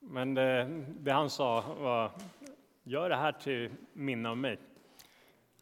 [0.00, 2.10] Men det, det han sa var,
[2.82, 4.58] gör det här till minne av mig.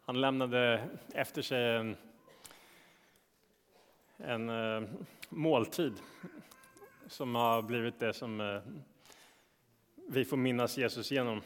[0.05, 1.97] Han lämnade efter sig en,
[4.17, 4.89] en eh,
[5.29, 5.93] måltid
[7.07, 8.61] som har blivit det som eh,
[10.09, 11.41] vi får minnas Jesus genom.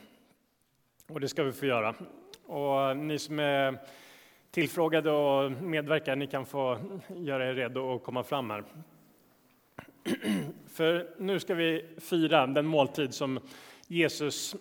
[1.07, 1.95] Och det ska vi få göra.
[2.45, 3.77] Och ni som är
[4.55, 6.77] tillfrågade och medverkar, ni kan få
[7.15, 8.63] göra er redo att komma fram här.
[10.67, 13.39] För nu ska vi fira den måltid som
[13.87, 14.55] Jesus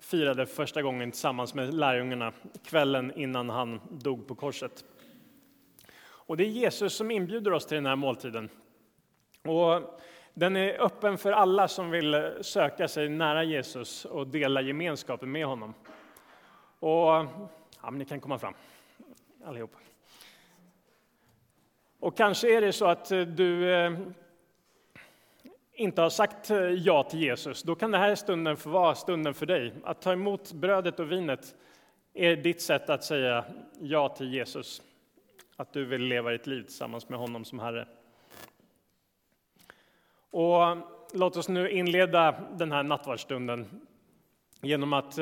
[0.00, 2.32] firade första gången tillsammans med lärjungarna
[2.64, 4.84] kvällen innan han dog på korset.
[6.06, 8.48] Och det är Jesus som inbjuder oss till den här måltiden.
[9.42, 10.00] Och
[10.34, 15.46] den är öppen för alla som vill söka sig nära Jesus och dela gemenskapen med
[15.46, 15.74] honom.
[16.78, 17.26] Och
[17.86, 18.54] Ja, men ni kan komma fram
[19.44, 19.76] allihop.
[22.00, 23.92] Och kanske är det så att eh, du eh,
[25.72, 27.62] inte har sagt eh, ja till Jesus.
[27.62, 29.72] Då kan den här stunden få vara stunden för dig.
[29.84, 31.54] Att ta emot brödet och vinet
[32.14, 33.44] är ditt sätt att säga
[33.80, 34.82] ja till Jesus.
[35.56, 37.88] Att du vill leva ditt liv tillsammans med honom som Herre.
[40.30, 40.76] Och
[41.12, 43.80] låt oss nu inleda den här nattvardsstunden
[44.60, 45.18] genom att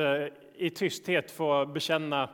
[0.56, 2.28] i tysthet få bekänna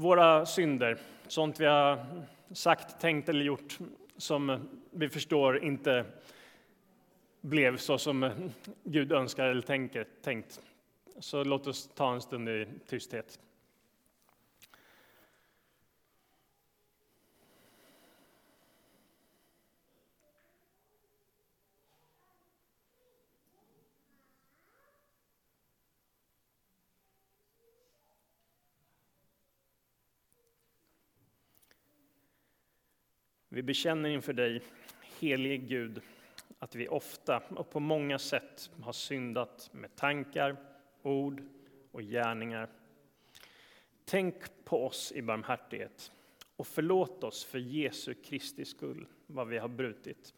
[0.00, 0.98] våra synder,
[1.28, 2.06] sånt vi har
[2.52, 3.78] sagt, tänkt eller gjort
[4.16, 6.04] som vi förstår inte
[7.40, 8.50] blev så som
[8.84, 10.60] Gud önskar eller tänker, tänkt.
[11.18, 13.40] Så låt oss ta en stund i tysthet.
[33.60, 34.62] Vi bekänner inför dig,
[35.18, 36.00] helige Gud,
[36.58, 40.56] att vi ofta och på många sätt har syndat med tankar,
[41.02, 41.42] ord
[41.92, 42.68] och gärningar.
[44.04, 46.12] Tänk på oss i barmhärtighet
[46.56, 50.34] och förlåt oss för Jesu Kristi skull vad vi har brutit.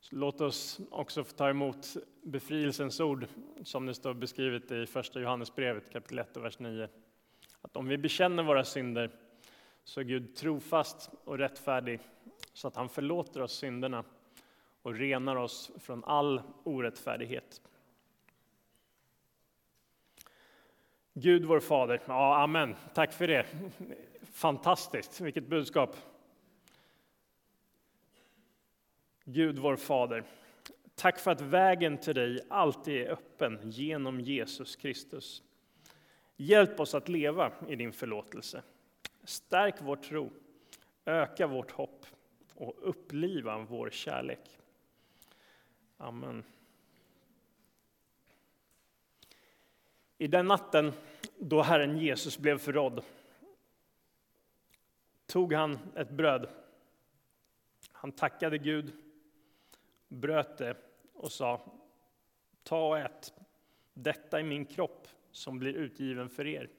[0.00, 3.26] Så låt oss också få ta emot befrielsens ord
[3.62, 6.88] som det står beskrivet i Första Johannesbrevet kapitel 1 vers 9.
[7.60, 9.10] Att om vi bekänner våra synder
[9.84, 12.00] så är Gud trofast och rättfärdig
[12.52, 14.04] så att han förlåter oss synderna
[14.82, 17.60] och renar oss från all orättfärdighet.
[21.14, 22.00] Gud vår fader.
[22.06, 22.76] Ja, amen.
[22.94, 23.46] Tack för det.
[24.22, 25.96] Fantastiskt, vilket budskap.
[29.24, 30.24] Gud vår fader.
[30.94, 35.42] Tack för att vägen till dig alltid är öppen genom Jesus Kristus.
[36.36, 38.62] Hjälp oss att leva i din förlåtelse.
[39.24, 40.30] Stärk vår tro,
[41.04, 42.06] öka vårt hopp
[42.54, 44.58] och uppliva vår kärlek.
[45.96, 46.44] Amen.
[50.18, 50.92] I den natten
[51.38, 53.04] då Herren Jesus blev förrådd
[55.26, 56.48] tog han ett bröd.
[57.92, 58.92] Han tackade Gud,
[60.08, 60.76] bröt det
[61.12, 61.60] och sa
[62.62, 63.32] Ta och ät.
[63.94, 66.70] Detta är min kropp som blir utgiven för er.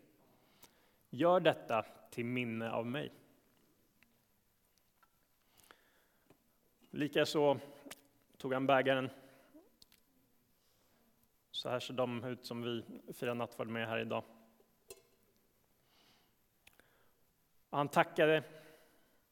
[1.09, 1.85] Gör detta
[2.15, 3.11] till minne av mig.
[6.89, 7.59] Likaså
[8.37, 9.09] tog han bägaren.
[11.51, 14.23] Så här ser de ut som vi firar nattvard med här idag.
[17.69, 18.43] Han tackade,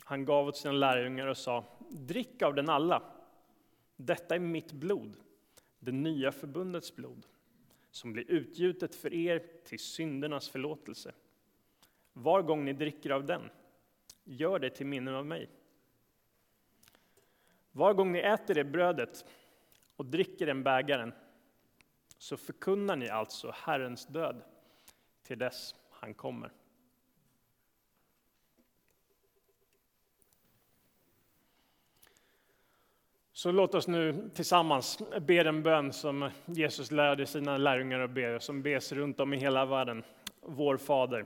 [0.03, 3.03] han gav åt sina lärjungar och sa Drick av den alla.
[3.95, 5.17] Detta är mitt blod,
[5.79, 7.25] det nya förbundets blod
[7.91, 11.13] som blir utgjutet för er till syndernas förlåtelse.
[12.13, 13.49] Var gång ni dricker av den,
[14.23, 15.49] gör det till minne av mig.
[17.71, 19.25] Var gång ni äter det brödet
[19.95, 21.13] och dricker den bägaren
[22.17, 24.41] så förkunnar ni alltså Herrens död
[25.23, 26.51] till dess han kommer.
[33.33, 38.39] Så låt oss nu tillsammans be den bön som Jesus lärde sina lärjungar att be,
[38.39, 40.03] som bes runt om i hela världen.
[40.41, 41.25] Vår Fader.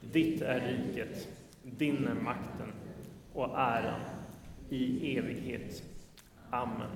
[0.00, 1.28] Ditt är riket,
[1.62, 2.72] din är makten
[3.32, 4.00] och äran
[4.68, 5.82] i evighet.
[6.50, 6.90] Amen.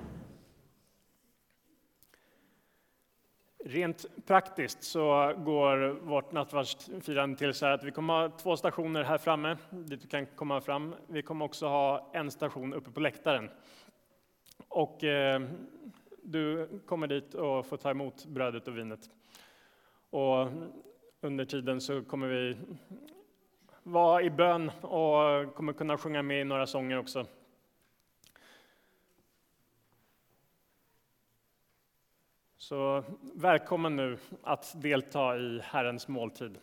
[3.65, 9.03] Rent praktiskt så går vårt nattvardsfirande till så här att vi kommer ha två stationer
[9.03, 10.95] här framme dit du kan komma fram.
[11.07, 13.49] Vi kommer också ha en station uppe på läktaren.
[14.67, 15.41] Och eh,
[16.23, 19.09] du kommer dit och får ta emot brödet och vinet.
[20.09, 20.47] Och
[21.23, 22.57] under tiden så kommer vi
[23.83, 27.25] vara i bön och kommer kunna sjunga med i några sånger också.
[32.57, 33.03] Så
[33.33, 36.57] välkommen nu att delta i Herrens måltid.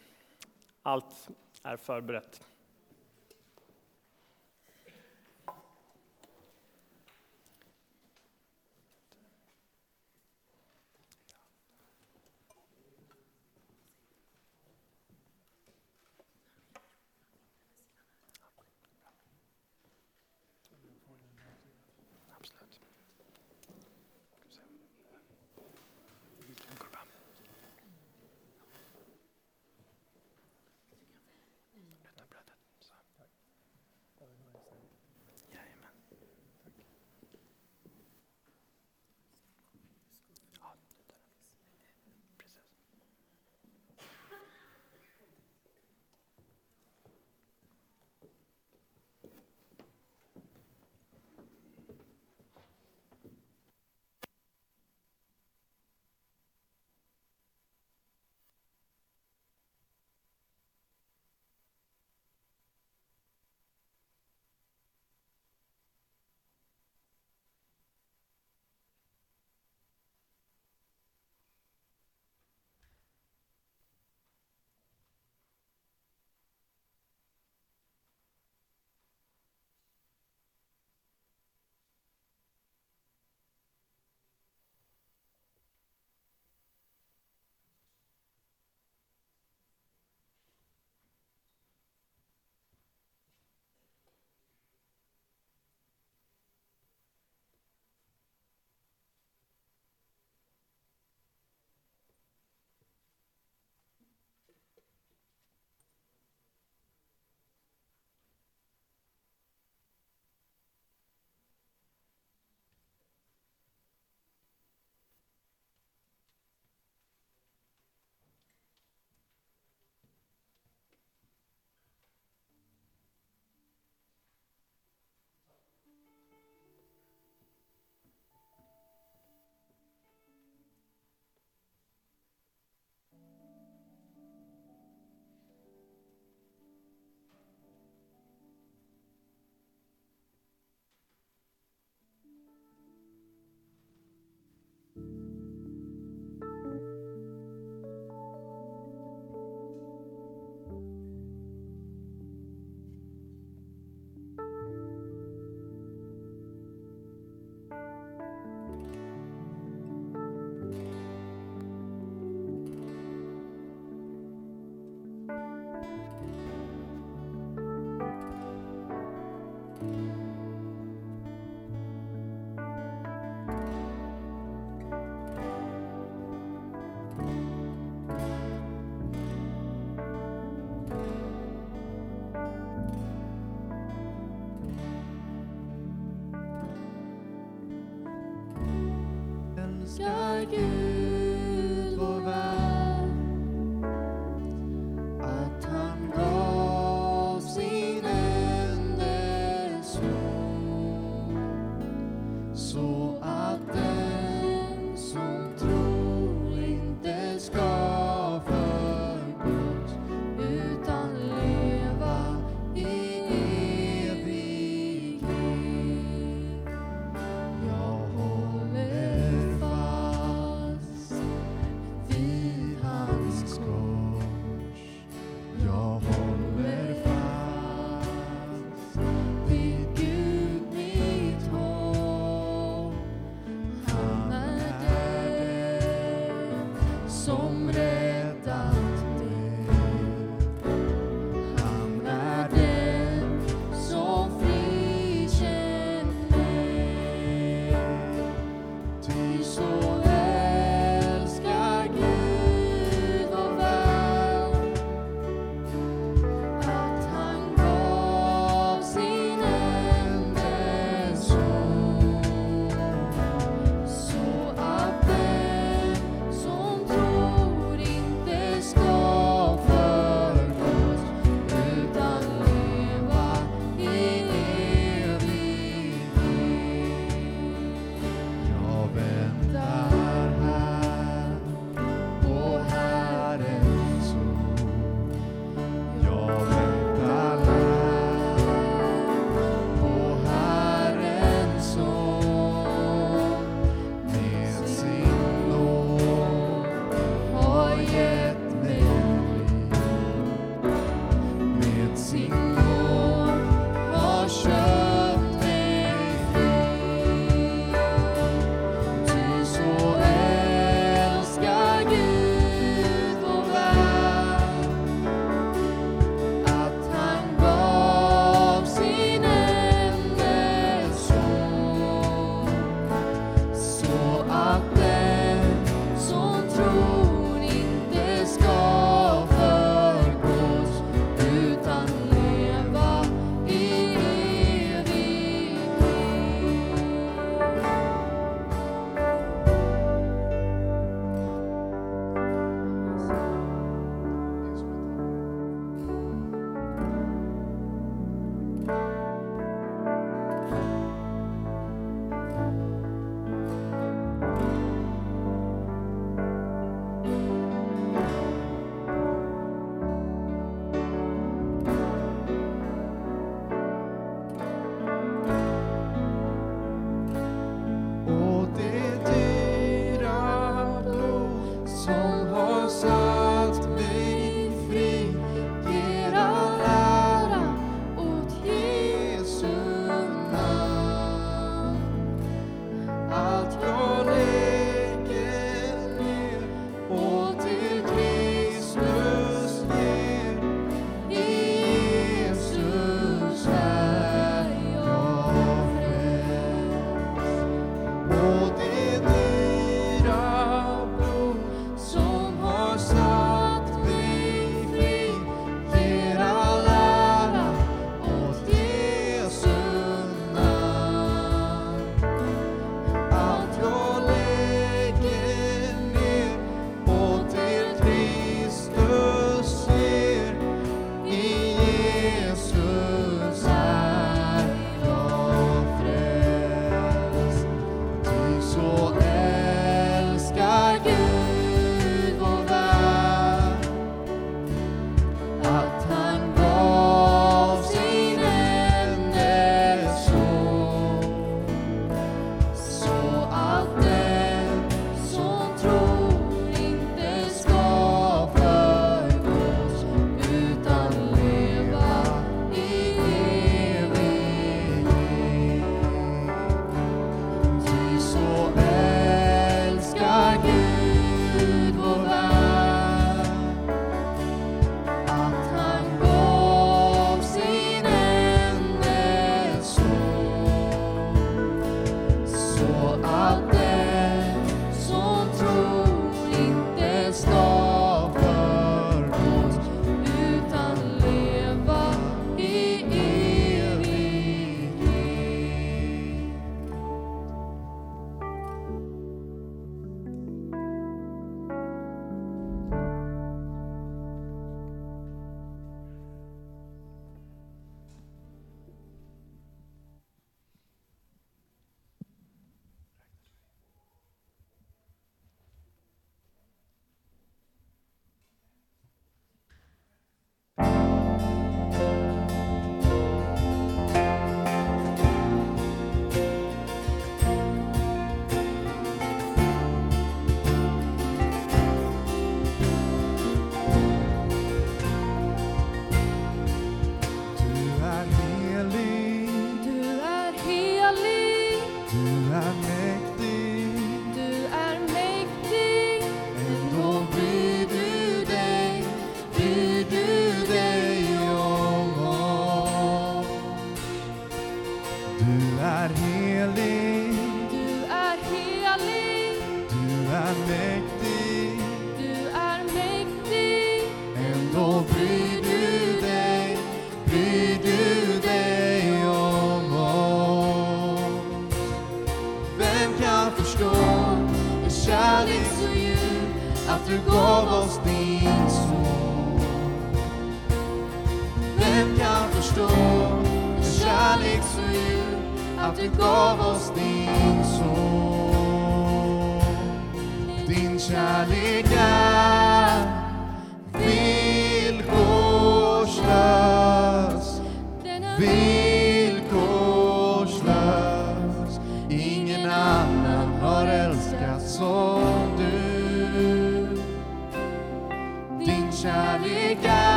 [0.83, 1.29] Allt
[1.63, 2.50] är förberett.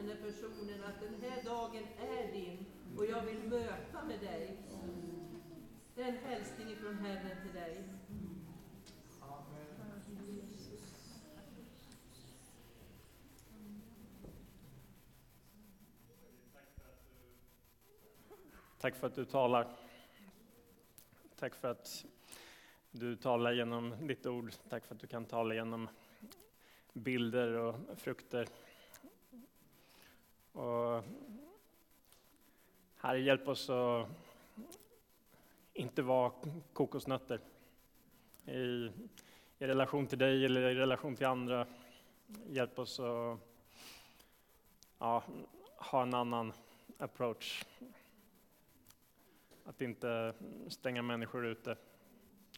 [0.00, 2.66] Den här personen att den här dagen är din
[2.96, 4.56] och jag vill möta med dig.
[5.94, 7.84] Det är en hälsning från Herren till dig.
[18.78, 19.76] Tack för att du talar.
[21.38, 22.04] Tack för att
[22.90, 24.52] du talar genom ditt ord.
[24.68, 25.88] Tack för att du kan tala genom
[26.92, 28.48] bilder och frukter.
[30.52, 31.04] Och
[32.96, 34.08] Herre, hjälp oss att
[35.72, 36.32] inte vara
[36.72, 37.40] kokosnötter
[38.46, 38.90] i,
[39.58, 41.66] i relation till dig eller i relation till andra.
[42.46, 43.38] Hjälp oss att
[44.98, 45.24] ja,
[45.76, 46.52] ha en annan
[46.98, 47.64] approach.
[49.64, 50.34] Att inte
[50.68, 51.76] stänga människor ute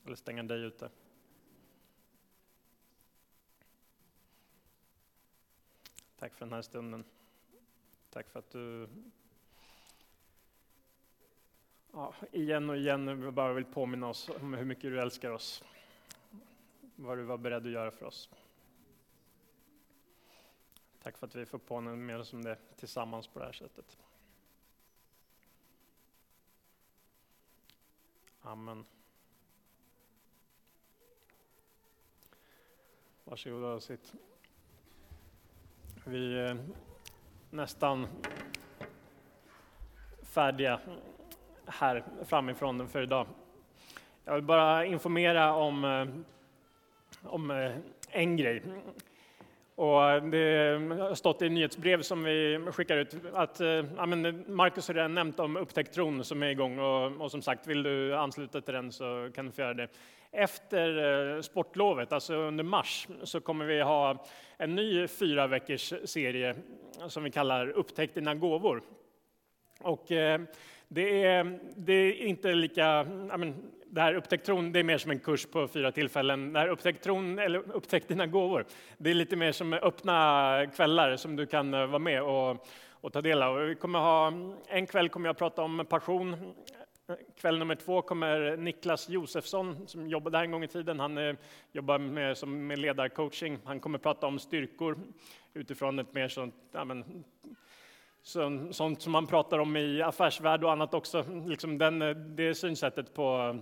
[0.05, 0.91] eller stänga dig ute.
[6.19, 7.05] Tack för den här stunden.
[8.13, 8.89] Tack för att du
[11.93, 15.65] ja, igen och igen bara vill påminna oss om hur mycket du älskar oss.
[16.97, 18.31] Vad du var beredd att göra för oss.
[21.03, 23.99] Tack för att vi får påminna med oss om det tillsammans på det här sättet.
[28.41, 28.85] Amen.
[33.25, 34.13] Varsågoda och sitt.
[36.05, 36.57] Vi eh,
[37.53, 38.07] nästan
[40.23, 40.81] färdiga
[41.67, 43.27] här framifrån för idag.
[44.25, 46.07] Jag vill bara informera om, eh,
[47.23, 47.73] om eh,
[48.11, 48.63] en grej.
[49.75, 53.61] Och eh, det har stått i nyhetsbrev som vi skickar ut att
[53.97, 57.43] ja, men Marcus har redan nämnt om upptäckt tron som är igång och, och som
[57.43, 59.89] sagt, vill du ansluta till den så kan du få göra det.
[60.33, 64.25] Efter eh, sportlovet, alltså under mars, så kommer vi ha
[64.57, 66.55] en ny fyra veckors serie
[67.09, 68.83] som vi kallar Upptäck dina gåvor.
[69.81, 70.41] Och eh,
[70.89, 73.05] det är, det är inte lika,
[73.39, 76.53] men, det här Upptäck tron, det är mer som en kurs på fyra tillfällen.
[76.53, 78.65] Det här Upptäck tron, eller Upptäck dina gåvor,
[78.99, 83.13] det är lite mer som öppna kvällar som du kan eh, vara med och, och
[83.13, 83.57] ta del av.
[83.57, 84.33] Vi kommer ha,
[84.69, 86.55] en kväll kommer jag prata om passion.
[87.37, 91.01] Kväll nummer två kommer Niklas Josefsson som jobbade här en gång i tiden.
[91.01, 91.35] Han eh,
[91.73, 93.59] jobbar med, som med ledarcoaching.
[93.65, 94.99] Han kommer prata om styrkor
[95.55, 97.25] utifrån ett mer sånt, ja, men,
[98.73, 101.25] sånt som man pratar om i affärsvärld och annat också.
[101.47, 103.59] Liksom den, eh, det synsättet på,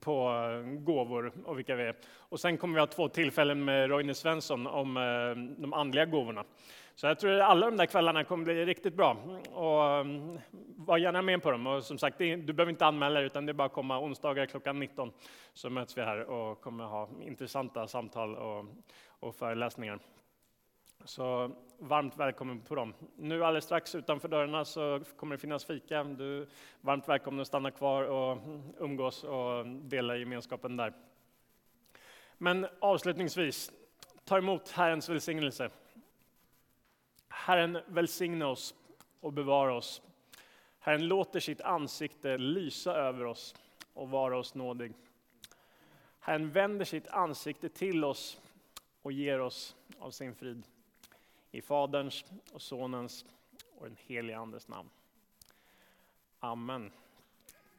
[0.00, 1.96] på eh, gåvor och vilka vi är.
[2.16, 4.94] Och sen kommer vi ha två tillfällen med Roine Svensson om
[5.58, 6.44] de andliga gåvorna.
[6.98, 9.16] Så jag tror att alla de där kvällarna kommer bli riktigt bra.
[9.52, 10.38] Och mm,
[10.76, 11.66] var gärna med på dem.
[11.66, 14.46] Och som sagt, du behöver inte anmäla dig, utan det är bara att komma onsdagar
[14.46, 15.12] klockan 19
[15.52, 18.64] så möts vi här och kommer ha intressanta samtal och,
[19.08, 19.98] och föreläsningar.
[21.04, 22.94] Så varmt välkommen på dem.
[23.16, 26.04] Nu alldeles strax utanför dörrarna så kommer det finnas fika.
[26.04, 26.46] Du är
[26.80, 28.38] varmt välkommen att stanna kvar och
[28.78, 30.92] umgås och dela gemenskapen där.
[32.38, 33.72] Men avslutningsvis,
[34.24, 35.70] ta emot Herrens välsignelse.
[37.48, 38.74] Herren välsigne oss
[39.20, 40.02] och bevara oss.
[40.78, 43.54] Herren låter sitt ansikte lysa över oss
[43.94, 44.94] och vara oss nådig.
[46.20, 48.40] Herren vänder sitt ansikte till oss
[49.02, 50.62] och ger oss av sin frid.
[51.50, 53.24] I Faderns och Sonens
[53.78, 54.88] och den helige Andes namn.
[56.40, 56.92] Amen.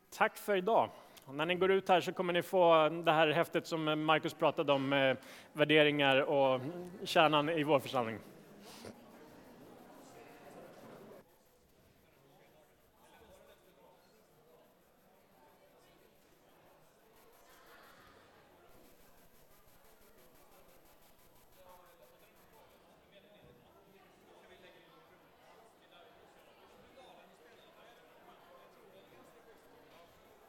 [0.09, 0.89] Tack för idag.
[1.25, 4.33] Och när ni går ut här så kommer ni få det här häftet som Markus
[4.33, 5.17] pratade om, med
[5.53, 6.61] värderingar och
[7.03, 8.19] kärnan i vår församling.